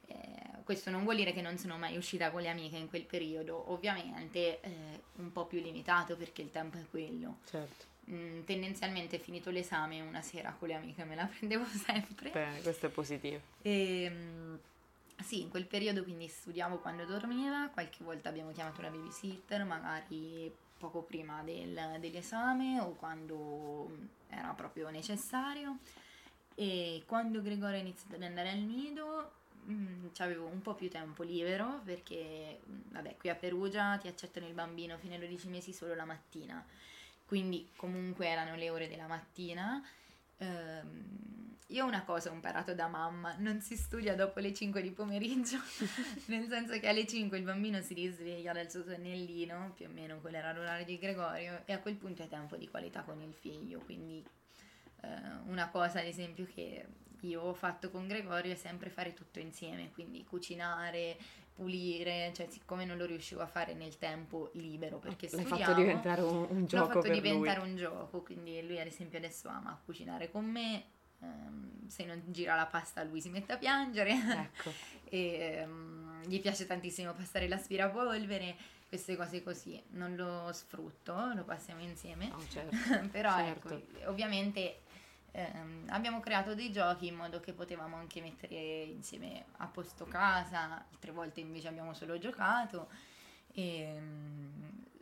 Eh, 0.06 0.62
questo 0.64 0.90
non 0.90 1.04
vuol 1.04 1.16
dire 1.16 1.32
che 1.32 1.40
non 1.40 1.56
sono 1.58 1.78
mai 1.78 1.96
uscita 1.96 2.30
con 2.30 2.42
le 2.42 2.48
amiche 2.48 2.76
in 2.76 2.88
quel 2.88 3.04
periodo, 3.04 3.70
ovviamente 3.70 4.60
eh, 4.60 5.00
un 5.16 5.30
po' 5.30 5.46
più 5.46 5.60
limitato 5.60 6.16
perché 6.16 6.42
il 6.42 6.50
tempo 6.50 6.78
è 6.78 6.84
quello. 6.90 7.38
Certo. 7.44 7.92
Mm, 8.10 8.42
tendenzialmente 8.44 9.18
finito 9.18 9.50
l'esame 9.50 10.00
una 10.02 10.20
sera 10.20 10.54
con 10.58 10.68
le 10.68 10.74
amiche 10.74 11.04
me 11.04 11.14
la 11.14 11.24
prendevo 11.38 11.64
sempre. 11.64 12.30
Bene, 12.30 12.60
questo 12.60 12.86
è 12.86 12.90
positivo. 12.90 13.40
Ehm, 13.62 14.58
sì, 15.22 15.40
in 15.42 15.48
quel 15.48 15.66
periodo 15.66 16.02
quindi 16.02 16.26
studiavo 16.28 16.78
quando 16.78 17.04
dormiva, 17.04 17.68
qualche 17.72 18.02
volta 18.02 18.28
abbiamo 18.28 18.52
chiamato 18.52 18.80
una 18.80 18.90
babysitter, 18.90 19.64
magari 19.64 20.52
poco 20.76 21.02
prima 21.02 21.42
del- 21.42 21.96
dell'esame 21.98 22.80
o 22.80 22.94
quando 22.94 23.90
era 24.28 24.52
proprio 24.52 24.90
necessario. 24.90 25.78
E 26.54 27.02
quando 27.06 27.42
Gregorio 27.42 27.76
ha 27.76 27.80
iniziato 27.80 28.14
ad 28.14 28.22
andare 28.22 28.50
al 28.50 28.58
nido, 28.58 29.32
mm, 29.68 30.06
avevo 30.18 30.46
un 30.46 30.62
po' 30.62 30.74
più 30.74 30.88
tempo 30.88 31.22
libero 31.22 31.80
perché, 31.84 32.60
mm, 32.68 32.92
vabbè, 32.92 33.16
qui 33.16 33.28
a 33.28 33.34
Perugia 33.34 33.98
ti 33.98 34.08
accettano 34.08 34.46
il 34.46 34.54
bambino 34.54 34.96
fino 34.98 35.14
ai 35.14 35.20
12 35.20 35.48
mesi 35.48 35.72
solo 35.72 35.94
la 35.94 36.04
mattina, 36.04 36.64
quindi 37.26 37.68
comunque 37.76 38.28
erano 38.28 38.56
le 38.56 38.70
ore 38.70 38.88
della 38.88 39.06
mattina. 39.06 39.82
Ehm, 40.38 41.52
io 41.68 41.86
una 41.86 42.04
cosa 42.04 42.30
ho 42.30 42.34
imparato 42.34 42.74
da 42.74 42.86
mamma, 42.88 43.34
non 43.38 43.60
si 43.60 43.76
studia 43.76 44.14
dopo 44.14 44.38
le 44.38 44.52
5 44.52 44.82
di 44.82 44.90
pomeriggio, 44.90 45.58
nel 46.26 46.46
senso 46.46 46.78
che 46.78 46.86
alle 46.86 47.06
5 47.06 47.36
il 47.38 47.44
bambino 47.44 47.80
si 47.80 47.94
risveglia 47.94 48.52
dal 48.52 48.70
suo 48.70 48.84
sonnellino, 48.84 49.72
più 49.74 49.86
o 49.86 49.88
meno 49.88 50.20
quello 50.20 50.36
era 50.36 50.52
l'orario 50.52 50.84
di 50.84 50.98
Gregorio, 50.98 51.62
e 51.64 51.72
a 51.72 51.80
quel 51.80 51.96
punto 51.96 52.22
è 52.22 52.28
tempo 52.28 52.56
di 52.56 52.68
qualità 52.68 53.02
con 53.02 53.20
il 53.22 53.32
figlio, 53.32 53.80
quindi 53.80 54.22
una 55.46 55.68
cosa 55.70 56.00
ad 56.00 56.06
esempio 56.06 56.46
che 56.46 56.86
io 57.20 57.40
ho 57.40 57.54
fatto 57.54 57.90
con 57.90 58.06
Gregorio 58.06 58.52
è 58.52 58.56
sempre 58.56 58.90
fare 58.90 59.14
tutto 59.14 59.38
insieme, 59.38 59.90
quindi 59.92 60.24
cucinare, 60.24 61.16
pulire, 61.54 62.32
cioè 62.34 62.46
siccome 62.50 62.84
non 62.84 62.96
lo 62.96 63.06
riuscivo 63.06 63.40
a 63.40 63.46
fare 63.46 63.74
nel 63.74 63.96
tempo 63.96 64.50
libero 64.54 64.98
perché 64.98 65.28
L'hai 65.30 65.44
studiavo, 65.44 65.62
fatto 65.62 65.80
diventare 65.80 66.20
un, 66.22 66.46
un 66.48 66.60
L'ho 66.60 66.66
gioco 66.66 66.86
fatto 66.86 67.00
per 67.00 67.12
diventare 67.12 67.60
lui. 67.60 67.68
un 67.70 67.76
gioco, 67.76 68.22
quindi 68.22 68.66
lui 68.66 68.78
ad 68.80 68.86
esempio 68.86 69.18
adesso 69.18 69.48
ama 69.48 69.80
cucinare 69.84 70.30
con 70.30 70.44
me, 70.44 70.84
ehm, 71.20 71.86
se 71.86 72.04
non 72.04 72.22
gira 72.26 72.56
la 72.56 72.66
pasta 72.66 73.02
lui 73.04 73.20
si 73.20 73.30
mette 73.30 73.52
a 73.52 73.56
piangere 73.56 74.12
Ecco, 74.12 74.72
e 75.08 75.58
ehm, 75.60 76.24
gli 76.26 76.40
piace 76.40 76.66
tantissimo 76.66 77.12
passare 77.12 77.48
l'aspirapolvere, 77.48 78.56
queste 78.88 79.16
cose 79.16 79.42
così, 79.42 79.82
non 79.90 80.14
lo 80.16 80.52
sfrutto, 80.52 81.32
lo 81.34 81.44
passiamo 81.44 81.80
insieme, 81.82 82.28
no, 82.28 82.38
certo. 82.48 82.76
però 83.10 83.30
certo. 83.36 83.74
ecco, 83.74 84.10
ovviamente 84.10 84.80
ehm, 85.34 85.86
abbiamo 85.88 86.20
creato 86.20 86.54
dei 86.54 86.70
giochi 86.72 87.06
in 87.08 87.14
modo 87.16 87.40
che 87.40 87.52
potevamo 87.52 87.96
anche 87.96 88.20
mettere 88.20 88.82
insieme 88.84 89.44
a 89.58 89.66
posto 89.66 90.06
casa, 90.06 90.86
altre 90.90 91.10
volte 91.12 91.40
invece 91.40 91.68
abbiamo 91.68 91.92
solo 91.94 92.18
giocato 92.18 92.88
e 93.52 94.00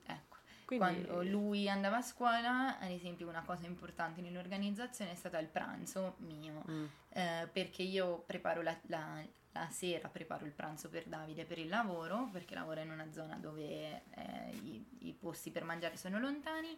ecco. 0.05 0.37
Quindi, 0.65 1.05
Quando 1.05 1.23
lui 1.23 1.69
andava 1.69 1.99
a 1.99 2.03
scuola, 2.03 2.79
ad 2.79 2.91
esempio, 2.91 3.29
una 3.29 3.43
cosa 3.43 3.67
importante 3.67 4.21
nell'organizzazione 4.21 5.13
è 5.13 5.15
stata 5.15 5.39
il 5.39 5.49
pranzo 5.49 6.15
mio, 6.19 6.65
Mm, 6.69 6.85
eh, 7.11 7.49
perché 7.53 7.83
io 7.83 8.23
preparo 8.27 8.63
la, 8.63 8.77
la- 8.87 9.23
la 9.55 9.69
sera, 9.71 10.09
preparo 10.09 10.47
il 10.47 10.53
pranzo 10.53 10.89
per 10.89 11.05
Davide 11.05 11.45
per 11.45 11.59
il 11.59 11.69
lavoro, 11.69 12.29
perché 12.33 12.55
lavora 12.55 12.81
in 12.81 12.91
una 12.91 13.13
zona 13.13 13.37
dove 13.37 14.03
eh, 14.15 14.51
i, 14.63 14.87
i 15.01 15.13
posti 15.13 15.51
per 15.51 15.65
mangiare 15.65 15.97
sono 15.99 16.19
lontani. 16.19 16.75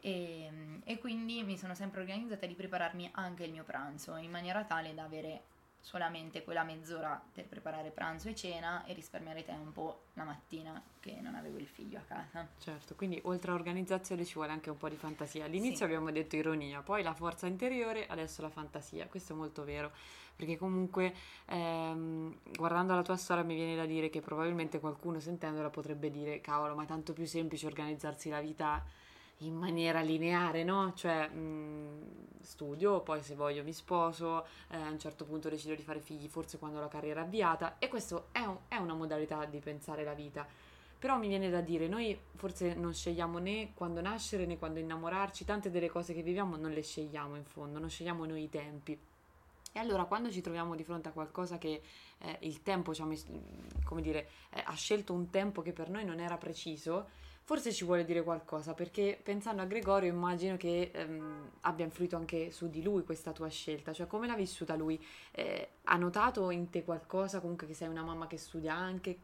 E, 0.00 0.80
e 0.84 0.98
quindi 0.98 1.42
mi 1.42 1.56
sono 1.56 1.74
sempre 1.74 2.00
organizzata 2.00 2.46
di 2.46 2.54
prepararmi 2.54 3.10
anche 3.12 3.44
il 3.44 3.52
mio 3.52 3.64
pranzo 3.64 4.16
in 4.16 4.30
maniera 4.30 4.64
tale 4.64 4.94
da 4.94 5.04
avere 5.04 5.42
solamente 5.80 6.42
quella 6.44 6.64
mezz'ora 6.64 7.20
per 7.32 7.46
preparare 7.46 7.90
pranzo 7.90 8.28
e 8.28 8.34
cena 8.34 8.84
e 8.84 8.92
risparmiare 8.92 9.44
tempo 9.44 10.02
la 10.14 10.24
mattina 10.24 10.82
che 11.00 11.18
non 11.20 11.34
avevo 11.34 11.58
il 11.58 11.66
figlio 11.66 11.98
a 11.98 12.02
casa. 12.02 12.46
Certo, 12.58 12.94
quindi 12.94 13.18
oltre 13.24 13.52
a 13.52 13.54
organizzazione 13.54 14.24
ci 14.24 14.34
vuole 14.34 14.52
anche 14.52 14.70
un 14.70 14.76
po' 14.76 14.88
di 14.88 14.96
fantasia. 14.96 15.44
All'inizio 15.44 15.78
sì. 15.78 15.84
abbiamo 15.84 16.10
detto 16.10 16.36
ironia, 16.36 16.82
poi 16.82 17.02
la 17.02 17.14
forza 17.14 17.46
interiore, 17.46 18.06
adesso 18.06 18.42
la 18.42 18.50
fantasia. 18.50 19.06
Questo 19.06 19.32
è 19.32 19.36
molto 19.36 19.64
vero, 19.64 19.92
perché 20.36 20.58
comunque 20.58 21.14
ehm, 21.46 22.38
guardando 22.56 22.94
la 22.94 23.02
tua 23.02 23.16
storia 23.16 23.42
mi 23.42 23.54
viene 23.54 23.76
da 23.76 23.86
dire 23.86 24.10
che 24.10 24.20
probabilmente 24.20 24.80
qualcuno 24.80 25.20
sentendola 25.20 25.70
potrebbe 25.70 26.10
dire 26.10 26.40
cavolo, 26.40 26.74
ma 26.74 26.82
è 26.82 26.86
tanto 26.86 27.12
più 27.12 27.24
semplice 27.24 27.66
organizzarsi 27.66 28.28
la 28.28 28.40
vita 28.40 28.84
in 29.38 29.54
maniera 29.54 30.00
lineare, 30.00 30.64
no? 30.64 30.92
Cioè 30.94 31.28
mh, 31.28 32.40
studio, 32.40 33.00
poi 33.00 33.22
se 33.22 33.34
voglio 33.34 33.62
mi 33.62 33.72
sposo, 33.72 34.46
eh, 34.70 34.76
a 34.76 34.88
un 34.88 34.98
certo 34.98 35.24
punto 35.24 35.48
decido 35.48 35.74
di 35.74 35.82
fare 35.82 36.00
figli, 36.00 36.28
forse 36.28 36.58
quando 36.58 36.80
la 36.80 36.88
carriera 36.88 37.22
avviata 37.22 37.76
e 37.78 37.88
questo 37.88 38.28
è, 38.32 38.40
un, 38.40 38.56
è 38.68 38.76
una 38.76 38.94
modalità 38.94 39.44
di 39.44 39.58
pensare 39.58 40.04
la 40.04 40.14
vita. 40.14 40.46
Però 40.98 41.16
mi 41.16 41.28
viene 41.28 41.48
da 41.48 41.60
dire, 41.60 41.86
noi 41.86 42.18
forse 42.34 42.74
non 42.74 42.92
scegliamo 42.92 43.38
né 43.38 43.70
quando 43.74 44.00
nascere 44.00 44.46
né 44.46 44.58
quando 44.58 44.80
innamorarci, 44.80 45.44
tante 45.44 45.70
delle 45.70 45.88
cose 45.88 46.12
che 46.12 46.22
viviamo 46.22 46.56
non 46.56 46.72
le 46.72 46.82
scegliamo 46.82 47.36
in 47.36 47.44
fondo, 47.44 47.78
non 47.78 47.88
scegliamo 47.88 48.24
noi 48.24 48.42
i 48.42 48.48
tempi. 48.48 48.98
E 49.70 49.78
allora 49.78 50.06
quando 50.06 50.28
ci 50.32 50.40
troviamo 50.40 50.74
di 50.74 50.82
fronte 50.82 51.08
a 51.08 51.12
qualcosa 51.12 51.56
che 51.58 51.82
eh, 52.18 52.38
il 52.40 52.62
tempo, 52.62 52.92
cioè, 52.94 53.06
come 53.84 54.00
dire, 54.00 54.28
eh, 54.50 54.62
ha 54.64 54.74
scelto 54.74 55.12
un 55.12 55.30
tempo 55.30 55.62
che 55.62 55.72
per 55.72 55.88
noi 55.88 56.04
non 56.04 56.18
era 56.18 56.36
preciso, 56.36 57.10
forse 57.48 57.72
ci 57.72 57.86
vuole 57.86 58.04
dire 58.04 58.22
qualcosa, 58.22 58.74
perché 58.74 59.18
pensando 59.22 59.62
a 59.62 59.64
Gregorio 59.64 60.12
immagino 60.12 60.58
che 60.58 60.90
ehm, 60.92 61.52
abbia 61.62 61.86
influito 61.86 62.14
anche 62.14 62.50
su 62.50 62.68
di 62.68 62.82
lui 62.82 63.04
questa 63.04 63.32
tua 63.32 63.48
scelta, 63.48 63.94
cioè 63.94 64.06
come 64.06 64.26
l'ha 64.26 64.34
vissuta 64.34 64.76
lui? 64.76 65.02
Eh, 65.30 65.68
ha 65.84 65.96
notato 65.96 66.50
in 66.50 66.68
te 66.68 66.84
qualcosa, 66.84 67.40
comunque 67.40 67.66
che 67.66 67.72
sei 67.72 67.88
una 67.88 68.02
mamma 68.02 68.26
che 68.26 68.36
studia 68.36 68.74
anche? 68.74 69.20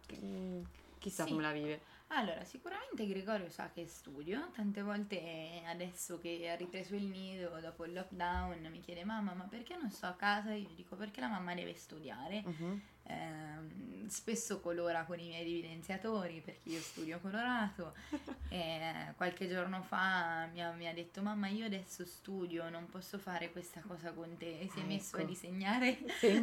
Chissà 0.99 1.25
sì. 1.25 1.33
come 1.33 1.43
la 1.43 1.53
vive. 1.53 1.81
Allora, 2.17 2.45
sicuramente 2.45 3.09
Gregorio 3.09 3.51
sa 3.51 3.71
che 3.75 3.89
studio, 3.89 4.49
tante 4.55 4.83
volte 4.83 5.63
adesso 5.67 6.21
che 6.21 6.49
ha 6.49 6.55
ripreso 6.55 6.95
il 6.95 7.07
nido 7.07 7.59
dopo 7.61 7.85
il 7.85 7.93
lockdown 7.93 8.69
mi 8.71 8.79
chiede 8.81 9.05
mamma 9.05 9.35
ma 9.35 9.45
perché 9.45 9.77
non 9.77 9.91
sto 9.91 10.07
a 10.07 10.13
casa? 10.13 10.53
Io 10.53 10.69
dico 10.77 10.95
perché 10.95 11.21
la 11.21 11.27
mamma 11.27 11.55
deve 11.55 11.75
studiare. 11.75 12.45
Uh-huh. 12.47 12.81
Eh, 13.03 14.09
spesso 14.09 14.61
colora 14.61 15.05
con 15.05 15.19
i 15.19 15.27
miei 15.27 15.41
evidenziatori 15.41 16.41
perché 16.41 16.69
io 16.69 16.79
studio 16.79 17.19
colorato. 17.19 17.95
eh, 18.49 19.13
qualche 19.17 19.49
giorno 19.49 19.83
fa 19.83 20.49
mi 20.53 20.63
ha, 20.63 20.71
mi 20.71 20.87
ha, 20.87 20.95
detto 20.95 21.21
mamma 21.21 21.49
io 21.49 21.67
adesso 21.67 22.07
studio, 22.07 22.71
non 22.71 22.89
posso 22.89 23.19
fare 23.19 23.51
questa 23.51 23.81
cosa 23.81 24.13
con 24.13 24.37
te. 24.37 24.61
E 24.61 24.69
si 24.69 24.79
è 24.79 24.83
ecco. 24.83 24.87
messo 24.87 25.17
a 25.17 25.25
disegnare. 25.25 25.99
Si 26.21 26.27
è 26.27 26.39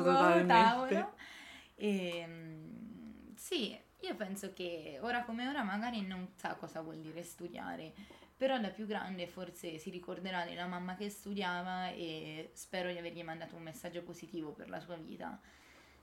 totalmente. 0.00 0.46
Tavolo. 0.46 1.14
E, 1.74 2.18
ehm, 2.18 3.34
sì, 3.34 3.76
io 4.02 4.16
penso 4.16 4.52
che 4.52 4.98
ora 5.00 5.24
come 5.24 5.48
ora 5.48 5.62
magari 5.62 6.04
non 6.04 6.28
sa 6.34 6.54
cosa 6.54 6.80
vuol 6.80 6.98
dire 6.98 7.22
studiare, 7.22 7.92
però 8.36 8.58
da 8.58 8.68
più 8.68 8.86
grande 8.86 9.28
forse 9.28 9.78
si 9.78 9.90
ricorderà 9.90 10.44
della 10.44 10.66
mamma 10.66 10.96
che 10.96 11.08
studiava 11.08 11.90
e 11.90 12.50
spero 12.54 12.90
di 12.90 12.98
avergli 12.98 13.22
mandato 13.22 13.54
un 13.54 13.62
messaggio 13.62 14.02
positivo 14.02 14.50
per 14.50 14.68
la 14.68 14.80
sua 14.80 14.96
vita. 14.96 15.40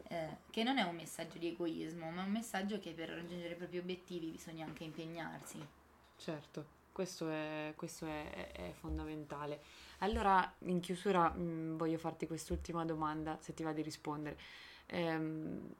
Eh, 0.07 0.37
che 0.49 0.63
non 0.63 0.77
è 0.77 0.83
un 0.83 0.95
messaggio 0.95 1.37
di 1.37 1.49
egoismo, 1.49 2.09
ma 2.09 2.23
un 2.23 2.31
messaggio 2.31 2.79
che 2.79 2.93
per 2.93 3.09
raggiungere 3.09 3.53
i 3.53 3.57
propri 3.57 3.77
obiettivi 3.77 4.31
bisogna 4.31 4.65
anche 4.65 4.85
impegnarsi. 4.85 5.59
Certo, 6.15 6.65
questo 6.93 7.29
è, 7.29 7.73
questo 7.75 8.05
è, 8.05 8.51
è 8.53 8.71
fondamentale. 8.71 9.61
Allora, 9.99 10.55
in 10.59 10.79
chiusura, 10.79 11.29
mh, 11.29 11.41
mm, 11.41 11.77
voglio 11.77 11.97
farti 11.97 12.25
quest'ultima 12.25 12.85
domanda, 12.85 13.37
se 13.41 13.53
ti 13.53 13.63
va 13.63 13.73
di 13.73 13.81
rispondere. 13.81 14.39
Ehm, 14.85 15.75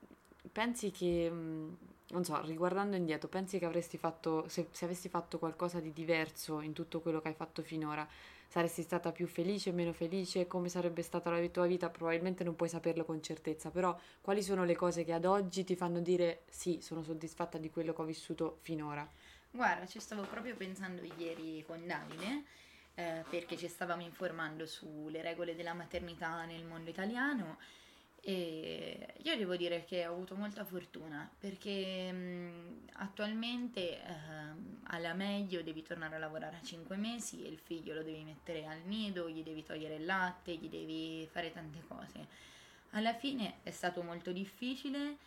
pensi 0.51 0.91
che... 0.91 1.29
Mh, 1.29 1.37
mm, 1.37 1.73
non 2.09 2.23
so, 2.23 2.41
riguardando 2.41 2.95
indietro, 2.95 3.27
pensi 3.27 3.59
che 3.59 3.65
avresti 3.65 3.97
fatto, 3.97 4.47
se, 4.47 4.67
se, 4.71 4.85
avessi 4.85 5.09
fatto 5.09 5.37
qualcosa 5.37 5.79
di 5.79 5.93
diverso 5.93 6.61
in 6.61 6.73
tutto 6.73 7.01
quello 7.01 7.21
che 7.21 7.29
hai 7.29 7.33
fatto 7.33 7.61
finora, 7.61 8.07
saresti 8.47 8.81
stata 8.81 9.11
più 9.11 9.27
felice, 9.27 9.71
meno 9.71 9.93
felice? 9.93 10.47
Come 10.47 10.69
sarebbe 10.69 11.03
stata 11.03 11.29
la 11.29 11.47
tua 11.49 11.67
vita? 11.67 11.89
Probabilmente 11.89 12.43
non 12.43 12.55
puoi 12.55 12.69
saperlo 12.69 13.05
con 13.05 13.21
certezza, 13.21 13.69
però 13.69 13.97
quali 14.21 14.41
sono 14.41 14.63
le 14.63 14.75
cose 14.75 15.03
che 15.03 15.13
ad 15.13 15.25
oggi 15.25 15.63
ti 15.63 15.75
fanno 15.75 15.99
dire 15.99 16.43
sì, 16.49 16.79
sono 16.81 17.03
soddisfatta 17.03 17.57
di 17.57 17.69
quello 17.69 17.93
che 17.93 18.01
ho 18.01 18.05
vissuto 18.05 18.57
finora? 18.61 19.07
Guarda, 19.51 19.85
ci 19.85 19.99
stavo 19.99 20.23
proprio 20.23 20.55
pensando 20.55 21.01
ieri 21.17 21.63
con 21.65 21.85
Davide. 21.85 22.43
Eh, 22.95 23.23
perché 23.29 23.55
ci 23.55 23.69
stavamo 23.69 24.01
informando 24.01 24.65
sulle 24.65 25.21
regole 25.21 25.55
della 25.55 25.73
maternità 25.73 26.43
nel 26.43 26.65
mondo 26.65 26.89
italiano 26.89 27.57
e 28.21 29.13
io 29.23 29.37
devo 29.37 29.55
dire 29.55 29.85
che 29.85 30.05
ho 30.05 30.13
avuto 30.13 30.35
molta 30.35 30.65
fortuna 30.65 31.29
perché 31.39 32.11
mh, 32.11 32.89
attualmente 32.93 34.01
eh, 34.01 34.03
alla 34.83 35.13
meglio 35.13 35.61
devi 35.63 35.81
tornare 35.83 36.15
a 36.15 36.19
lavorare 36.19 36.57
a 36.57 36.61
5 36.61 36.95
mesi 36.97 37.43
e 37.43 37.49
il 37.49 37.57
figlio 37.57 37.93
lo 37.93 38.03
devi 38.03 38.23
mettere 38.23 38.65
al 38.65 38.81
nido, 38.83 39.29
gli 39.29 39.43
devi 39.43 39.63
togliere 39.63 39.95
il 39.95 40.05
latte, 40.05 40.55
gli 40.55 40.69
devi 40.69 41.27
fare 41.31 41.51
tante 41.51 41.81
cose. 41.87 42.27
Alla 42.91 43.13
fine 43.13 43.59
è 43.63 43.71
stato 43.71 44.01
molto 44.01 44.31
difficile, 44.31 45.17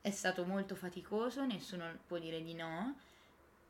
è 0.00 0.10
stato 0.10 0.44
molto 0.44 0.74
faticoso, 0.74 1.44
nessuno 1.46 1.98
può 2.06 2.18
dire 2.18 2.42
di 2.42 2.54
no, 2.54 2.96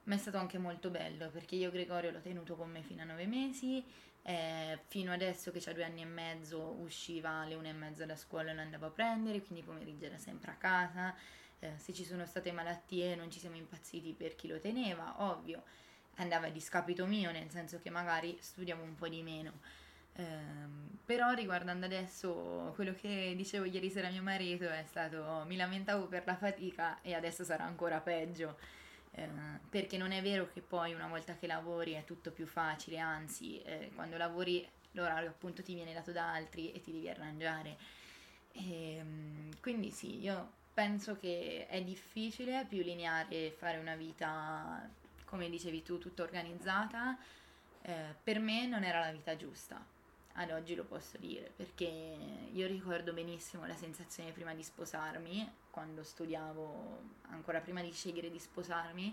ma 0.05 0.15
è 0.15 0.19
stato 0.19 0.37
anche 0.39 0.59
molto 0.59 0.91
bello 0.91 1.29
perché 1.31 1.55
io 1.55 1.71
Gregorio 1.71 2.11
l'ho 2.11 2.21
tenuto 2.21 2.57
con 2.57 2.71
me 2.71 2.83
fino 2.83 3.03
a 3.03 3.07
9 3.07 3.27
mesi 3.27 3.85
eh, 4.27 4.79
fino 4.87 5.13
adesso 5.13 5.51
che 5.51 5.63
ha 5.69 5.73
due 5.75 5.85
anni 5.85 6.01
e 6.01 6.07
mezzo 6.07 6.77
usciva 6.81 7.41
alle 7.41 7.55
una 7.55 7.69
e 7.69 7.73
mezza 7.73 8.07
da 8.07 8.17
scuola 8.17 8.51
e 8.51 8.55
lo 8.55 8.63
andavo 8.63 8.87
a 8.87 8.91
prendere, 8.91 9.43
quindi 9.43 9.63
pomeriggio 9.63 10.07
era 10.07 10.17
sempre 10.17 10.51
a 10.51 10.55
casa. 10.55 11.15
Eh, 11.59 11.73
se 11.77 11.93
ci 11.93 12.05
sono 12.05 12.25
state 12.25 12.51
malattie 12.51 13.17
non 13.17 13.31
ci 13.31 13.39
siamo 13.39 13.57
impazziti 13.57 14.15
per 14.15 14.35
chi 14.35 14.49
lo 14.49 14.59
teneva, 14.59 15.23
ovvio, 15.31 15.63
andava 16.17 16.47
a 16.47 16.51
discapito 16.51 17.05
mio, 17.05 17.33
nel 17.33 17.51
senso 17.51 17.81
che 17.81 17.91
magari 17.91 18.37
studiavo 18.41 18.83
un 18.83 18.95
po' 18.95 19.09
di 19.09 19.23
meno. 19.23 19.61
Eh, 20.15 20.25
però 21.05 21.33
riguardando 21.33 21.85
adesso 21.85 22.73
quello 22.75 22.95
che 22.95 23.35
dicevo 23.37 23.67
ieri 23.67 23.91
sera 23.91 24.09
a 24.09 24.11
mio 24.11 24.23
marito 24.23 24.65
è 24.71 24.85
stato 24.87 25.45
mi 25.47 25.57
lamentavo 25.57 26.07
per 26.07 26.23
la 26.25 26.37
fatica 26.37 27.01
e 27.03 27.15
adesso 27.15 27.43
sarà 27.43 27.65
ancora 27.65 28.01
peggio 28.01 28.57
eh, 29.17 29.29
perché 29.69 29.97
non 29.97 30.13
è 30.13 30.21
vero 30.23 30.49
che 30.53 30.61
poi 30.61 30.93
una 30.93 31.07
volta 31.07 31.37
che 31.37 31.47
lavori 31.47 31.93
è 31.93 32.05
tutto 32.05 32.31
più 32.31 32.47
facile, 32.47 32.99
anzi 32.99 33.61
eh, 33.63 33.91
quando 33.95 34.17
lavori 34.17 34.67
l'orario 34.93 35.31
appunto 35.31 35.63
ti 35.63 35.75
viene 35.75 35.93
dato 35.93 36.13
da 36.13 36.33
altri 36.33 36.73
e 36.73 36.81
ti 36.81 36.93
devi 36.93 37.09
arrangiare. 37.09 37.77
E, 38.53 38.97
ehm, 38.97 39.61
quindi 39.61 39.91
sì, 39.91 40.21
io 40.21 40.63
penso 40.75 41.17
che 41.17 41.67
è 41.69 41.83
difficile, 41.83 42.67
più 42.69 42.83
lineare 42.83 43.53
fare 43.53 43.79
una 43.79 43.95
vita, 43.95 44.89
come 45.25 45.49
dicevi 45.49 45.83
tu, 45.83 45.99
tutta 45.99 46.23
organizzata. 46.23 47.17
Eh, 47.83 48.15
per 48.23 48.39
me 48.41 48.67
non 48.67 48.83
era 48.83 48.99
la 49.01 49.13
vita 49.13 49.37
giusta 49.37 49.85
ad 50.37 50.51
oggi 50.51 50.75
lo 50.75 50.85
posso 50.85 51.17
dire, 51.19 51.53
perché 51.55 51.85
io 52.53 52.67
ricordo 52.67 53.13
benissimo 53.13 53.67
la 53.67 53.77
sensazione 53.77 54.33
prima 54.33 54.53
di 54.55 54.65
sposarmi, 54.65 55.49
quando 55.75 56.05
studiavo, 56.05 57.01
ancora 57.31 57.59
prima 57.59 57.83
di 57.83 57.91
scegliere 57.91 58.31
di 58.31 58.39
sposarmi, 58.39 59.13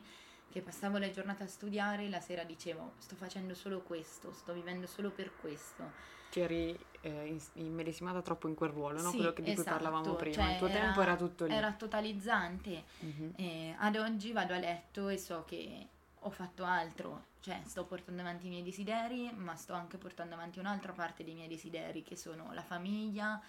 che 0.52 0.62
passavo 0.62 1.00
la 1.00 1.10
giornata 1.10 1.43
a 1.43 1.47
studiare 1.47 2.06
e 2.06 2.10
la 2.10 2.19
sera 2.19 2.43
dicevo 2.43 2.93
sto 3.00 3.15
facendo 3.15 3.56
solo 3.56 3.82
questo, 3.82 4.32
sto 4.32 4.54
vivendo 4.54 4.86
solo 4.86 5.10
per 5.10 5.32
questo. 5.41 5.91
Che 6.30 6.41
eri 6.43 6.80
eh, 7.02 7.36
immedesimata 7.54 8.21
troppo 8.21 8.47
in 8.47 8.54
quel 8.54 8.69
ruolo, 8.69 9.02
no? 9.02 9.10
Sì, 9.10 9.17
quello 9.17 9.32
di 9.32 9.41
esatto. 9.41 9.56
cui 9.56 9.71
parlavamo 9.71 10.13
prima. 10.13 10.36
Cioè, 10.36 10.52
Il 10.52 10.58
tuo 10.60 10.67
era, 10.67 10.80
tempo 10.80 11.02
era 11.02 11.15
tutto 11.15 11.45
lì. 11.45 11.54
Era 11.54 11.74
totalizzante. 11.74 12.84
Uh-huh. 13.00 13.34
Eh, 13.38 13.76
ad 13.80 13.95
oggi 13.95 14.32
vado 14.32 14.54
a 14.54 14.60
letto 14.60 15.10
e 15.10 15.17
so 15.17 15.43
che 15.47 15.88
ho 16.19 16.30
fatto 16.30 16.63
altro, 16.63 17.24
cioè 17.39 17.60
sto 17.65 17.86
portando 17.86 18.21
avanti 18.21 18.45
i 18.45 18.50
miei 18.50 18.62
desideri, 18.62 19.32
ma 19.34 19.56
sto 19.56 19.74
anche 19.74 19.97
portando 19.97 20.36
avanti 20.36 20.60
un'altra 20.60 20.91
parte 20.91 21.24
dei 21.24 21.34
miei 21.34 21.47
desideri 21.47 22.04
che 22.04 22.15
sono 22.15 22.54
la 22.54 22.62
famiglia 22.62 23.41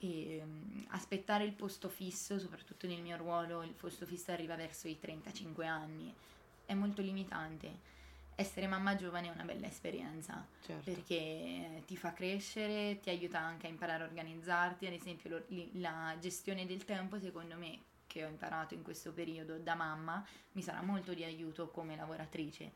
e 0.00 0.40
um, 0.42 0.86
aspettare 0.88 1.44
il 1.44 1.52
posto 1.52 1.88
fisso, 1.88 2.38
soprattutto 2.38 2.86
nel 2.86 3.02
mio 3.02 3.16
ruolo, 3.16 3.62
il 3.62 3.74
posto 3.74 4.06
fisso 4.06 4.32
arriva 4.32 4.56
verso 4.56 4.88
i 4.88 4.98
35 4.98 5.66
anli, 5.66 6.12
è 6.64 6.74
molto 6.74 7.02
limitante. 7.02 7.98
Essere 8.34 8.66
mamma 8.66 8.96
giovane 8.96 9.28
è 9.28 9.30
una 9.30 9.44
bella 9.44 9.66
esperienza 9.66 10.46
certo. 10.64 10.90
perché 10.90 11.82
ti 11.86 11.96
fa 11.96 12.14
crescere, 12.14 12.98
ti 13.00 13.10
aiuta 13.10 13.38
anche 13.38 13.66
a 13.66 13.70
imparare 13.70 14.04
a 14.04 14.06
organizzarti, 14.06 14.86
ad 14.86 14.94
esempio 14.94 15.28
lo, 15.28 15.44
la 15.72 16.16
gestione 16.18 16.64
del 16.64 16.86
tempo 16.86 17.18
secondo 17.18 17.56
me 17.56 17.80
che 18.06 18.24
ho 18.24 18.28
imparato 18.28 18.72
in 18.72 18.82
questo 18.82 19.12
periodo 19.12 19.58
da 19.58 19.74
mamma 19.74 20.26
mi 20.52 20.62
sarà 20.62 20.80
molto 20.80 21.12
di 21.12 21.22
aiuto 21.22 21.68
come 21.68 21.94
lavoratrice 21.94 22.72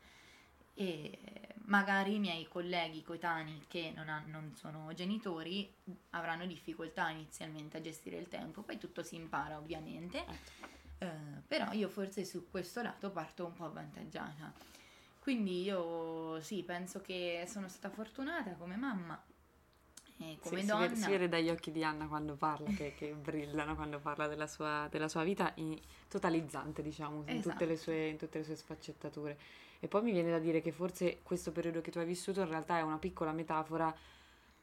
e 0.75 1.17
magari 1.65 2.15
i 2.15 2.19
miei 2.19 2.47
colleghi 2.47 3.01
coetanei 3.01 3.65
che 3.67 3.91
non, 3.95 4.09
ha, 4.09 4.23
non, 4.27 4.53
sono 4.55 4.93
genitori 4.93 5.73
avranno 6.11 6.45
difficoltà 6.45 7.09
inizialmente 7.09 7.77
a 7.77 7.81
gestire 7.81 8.17
il 8.17 8.27
tempo, 8.27 8.61
poi 8.61 8.77
tutto 8.77 9.01
si 9.01 9.15
impara 9.15 9.57
ovviamente, 9.57 10.25
certo. 10.25 10.51
eh, 10.99 11.41
però 11.47 11.71
io 11.71 11.89
forse 11.89 12.23
su 12.25 12.49
questo 12.49 12.81
lato 12.81 13.09
parto 13.09 13.45
un 13.45 13.53
po' 13.53 13.65
avvantaggiata. 13.65 14.53
Quindi 15.19 15.63
io 15.63 16.39
sì, 16.41 16.61
penso 16.61 17.01
che 17.01 17.45
sono 17.47 17.67
stata 17.67 17.89
fortunata 17.89 18.51
come 18.51 18.75
mamma 18.75 19.19
E 20.19 20.37
come 20.39 20.61
Sì, 20.61 20.65
donna... 20.67 20.93
si 20.93 21.09
vede 21.09 21.27
dagli 21.27 21.49
occhi 21.49 21.71
di 21.71 21.83
Anna 21.83 22.05
quando 22.07 22.35
parla, 22.35 22.69
che, 22.71 22.93
che 22.95 23.11
brillano 23.13 23.73
quando 23.73 23.99
parla 23.99 24.27
della 24.27 24.45
sua, 24.45 24.87
della 24.91 25.07
sua 25.07 25.23
vita, 25.23 25.51
in- 25.55 25.79
totalizzante, 26.07 26.83
diciamo, 26.83 27.23
in, 27.25 27.41
tutte 27.41 27.65
le 27.65 27.73
Esatto. 27.73 27.75
sue, 27.75 28.07
in 28.07 28.17
tutte 28.17 28.37
le 28.37 28.43
sue 28.43 28.55
sfaccettature. 28.55 29.37
E 29.79 29.87
poi 29.87 30.01
mi 30.01 30.11
viene 30.11 30.31
da 30.31 30.39
dire 30.39 30.61
che 30.61 30.71
forse 30.71 31.19
questo 31.23 31.51
periodo 31.51 31.81
che 31.81 31.91
tu 31.91 31.99
hai 31.99 32.05
vissuto 32.05 32.41
in 32.41 32.49
realtà 32.49 32.77
è 32.77 32.81
una 32.81 32.97
piccola 32.97 33.31
metafora 33.31 33.93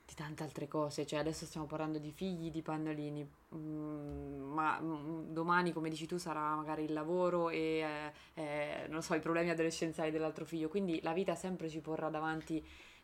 di 0.04 0.14
tante 0.14 0.42
altre 0.42 0.68
cose, 0.68 1.06
cioè 1.06 1.20
adesso 1.20 1.46
stiamo 1.46 1.66
parlando 1.66 1.98
di 1.98 2.10
figli, 2.10 2.50
di 2.50 2.60
pannolini, 2.60 3.26
mm, 3.54 4.52
ma 4.52 4.78
mm, 4.80 5.32
domani, 5.32 5.72
come 5.72 5.88
dici 5.88 6.06
tu, 6.06 6.18
sarà 6.18 6.54
magari 6.54 6.84
il 6.84 6.92
lavoro 6.92 7.48
e, 7.50 8.12
eh, 8.34 8.42
eh, 8.42 8.86
non 8.88 9.02
so, 9.02 9.14
i 9.14 9.20
problemi 9.20 9.50
adolescenziali 9.50 10.10
dell'altro 10.10 10.44
figlio, 10.44 10.68
quindi 10.68 11.00
la 11.02 11.12
vita 11.12 11.34
sempre 11.34 11.68
ci 11.68 11.80
porrà 11.80 12.08
davanti 12.10 12.62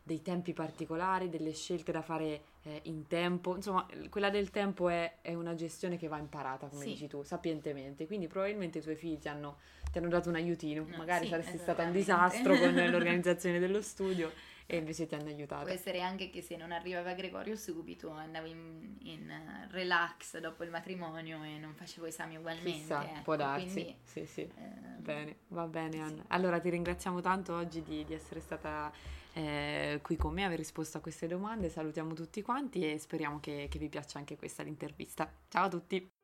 dei 0.08 0.22
tempi 0.22 0.54
particolari, 0.54 1.28
delle 1.28 1.52
scelte 1.52 1.92
da 1.92 2.00
fare 2.00 2.40
eh, 2.62 2.80
in 2.84 3.06
tempo, 3.06 3.54
insomma, 3.54 3.86
quella 4.08 4.30
del 4.30 4.48
tempo 4.48 4.88
è, 4.88 5.18
è 5.20 5.34
una 5.34 5.54
gestione 5.54 5.98
che 5.98 6.08
va 6.08 6.16
imparata, 6.16 6.68
come 6.68 6.82
Sì. 6.84 6.88
dici 6.92 7.06
tu, 7.08 7.22
sapientemente, 7.22 8.06
quindi 8.06 8.26
probabilmente 8.26 8.78
i 8.78 8.80
tuoi 8.80 8.96
figli 8.96 9.18
ti 9.18 9.28
hanno, 9.28 9.58
ti 9.92 9.98
hanno 9.98 10.08
dato 10.08 10.30
un 10.30 10.36
aiutino, 10.36 10.86
No, 10.88 10.96
magari 10.96 11.24
sì, 11.24 11.30
saresti 11.30 11.58
stata 11.58 11.82
un 11.82 11.92
disastro 11.92 12.56
con 12.56 12.72
l'organizzazione 12.90 13.58
dello 13.58 13.82
studio 13.82 14.32
e 14.64 14.78
invece 14.78 15.06
ti 15.06 15.14
hanno 15.14 15.28
aiutato. 15.28 15.64
Può 15.64 15.72
essere 15.72 16.00
anche 16.00 16.30
che 16.30 16.40
se 16.40 16.56
non 16.56 16.72
arrivava 16.72 17.12
Gregorio 17.12 17.54
subito 17.54 18.08
andavo 18.10 18.46
in, 18.46 18.96
in, 19.02 19.28
eh, 19.30 19.68
relax 19.70 20.38
dopo 20.38 20.64
il 20.64 20.70
matrimonio 20.70 21.42
e 21.42 21.58
non 21.58 21.74
facevo 21.74 22.06
esami 22.06 22.36
ugualmente. 22.36 22.78
Chissà, 22.78 23.04
ecco, 23.04 23.22
può 23.24 23.36
darsi. 23.36 23.72
quindi, 23.72 23.96
Sì, 24.02 24.24
sì. 24.24 24.40
ehm, 24.40 24.96
Bene, 25.02 25.36
va 25.48 25.66
bene 25.66 25.92
sì. 25.92 25.98
Anna. 26.00 26.24
Allora 26.28 26.58
ti 26.60 26.70
ringraziamo 26.70 27.20
tanto 27.20 27.54
oggi 27.54 27.82
di, 27.82 28.04
di 28.04 28.14
essere 28.14 28.40
stata 28.40 28.90
eh, 29.38 30.00
qui 30.02 30.16
con 30.16 30.32
me, 30.32 30.44
aver 30.44 30.58
risposto 30.58 30.98
a 30.98 31.00
queste 31.00 31.28
domande. 31.28 31.68
Salutiamo 31.68 32.12
tutti 32.12 32.42
quanti 32.42 32.90
e 32.90 32.98
speriamo 32.98 33.38
che, 33.38 33.68
che 33.70 33.78
vi 33.78 33.88
piaccia 33.88 34.18
anche 34.18 34.36
questa 34.36 34.64
l'intervista. 34.64 35.30
Ciao 35.48 35.66
a 35.66 35.68
tutti! 35.68 36.17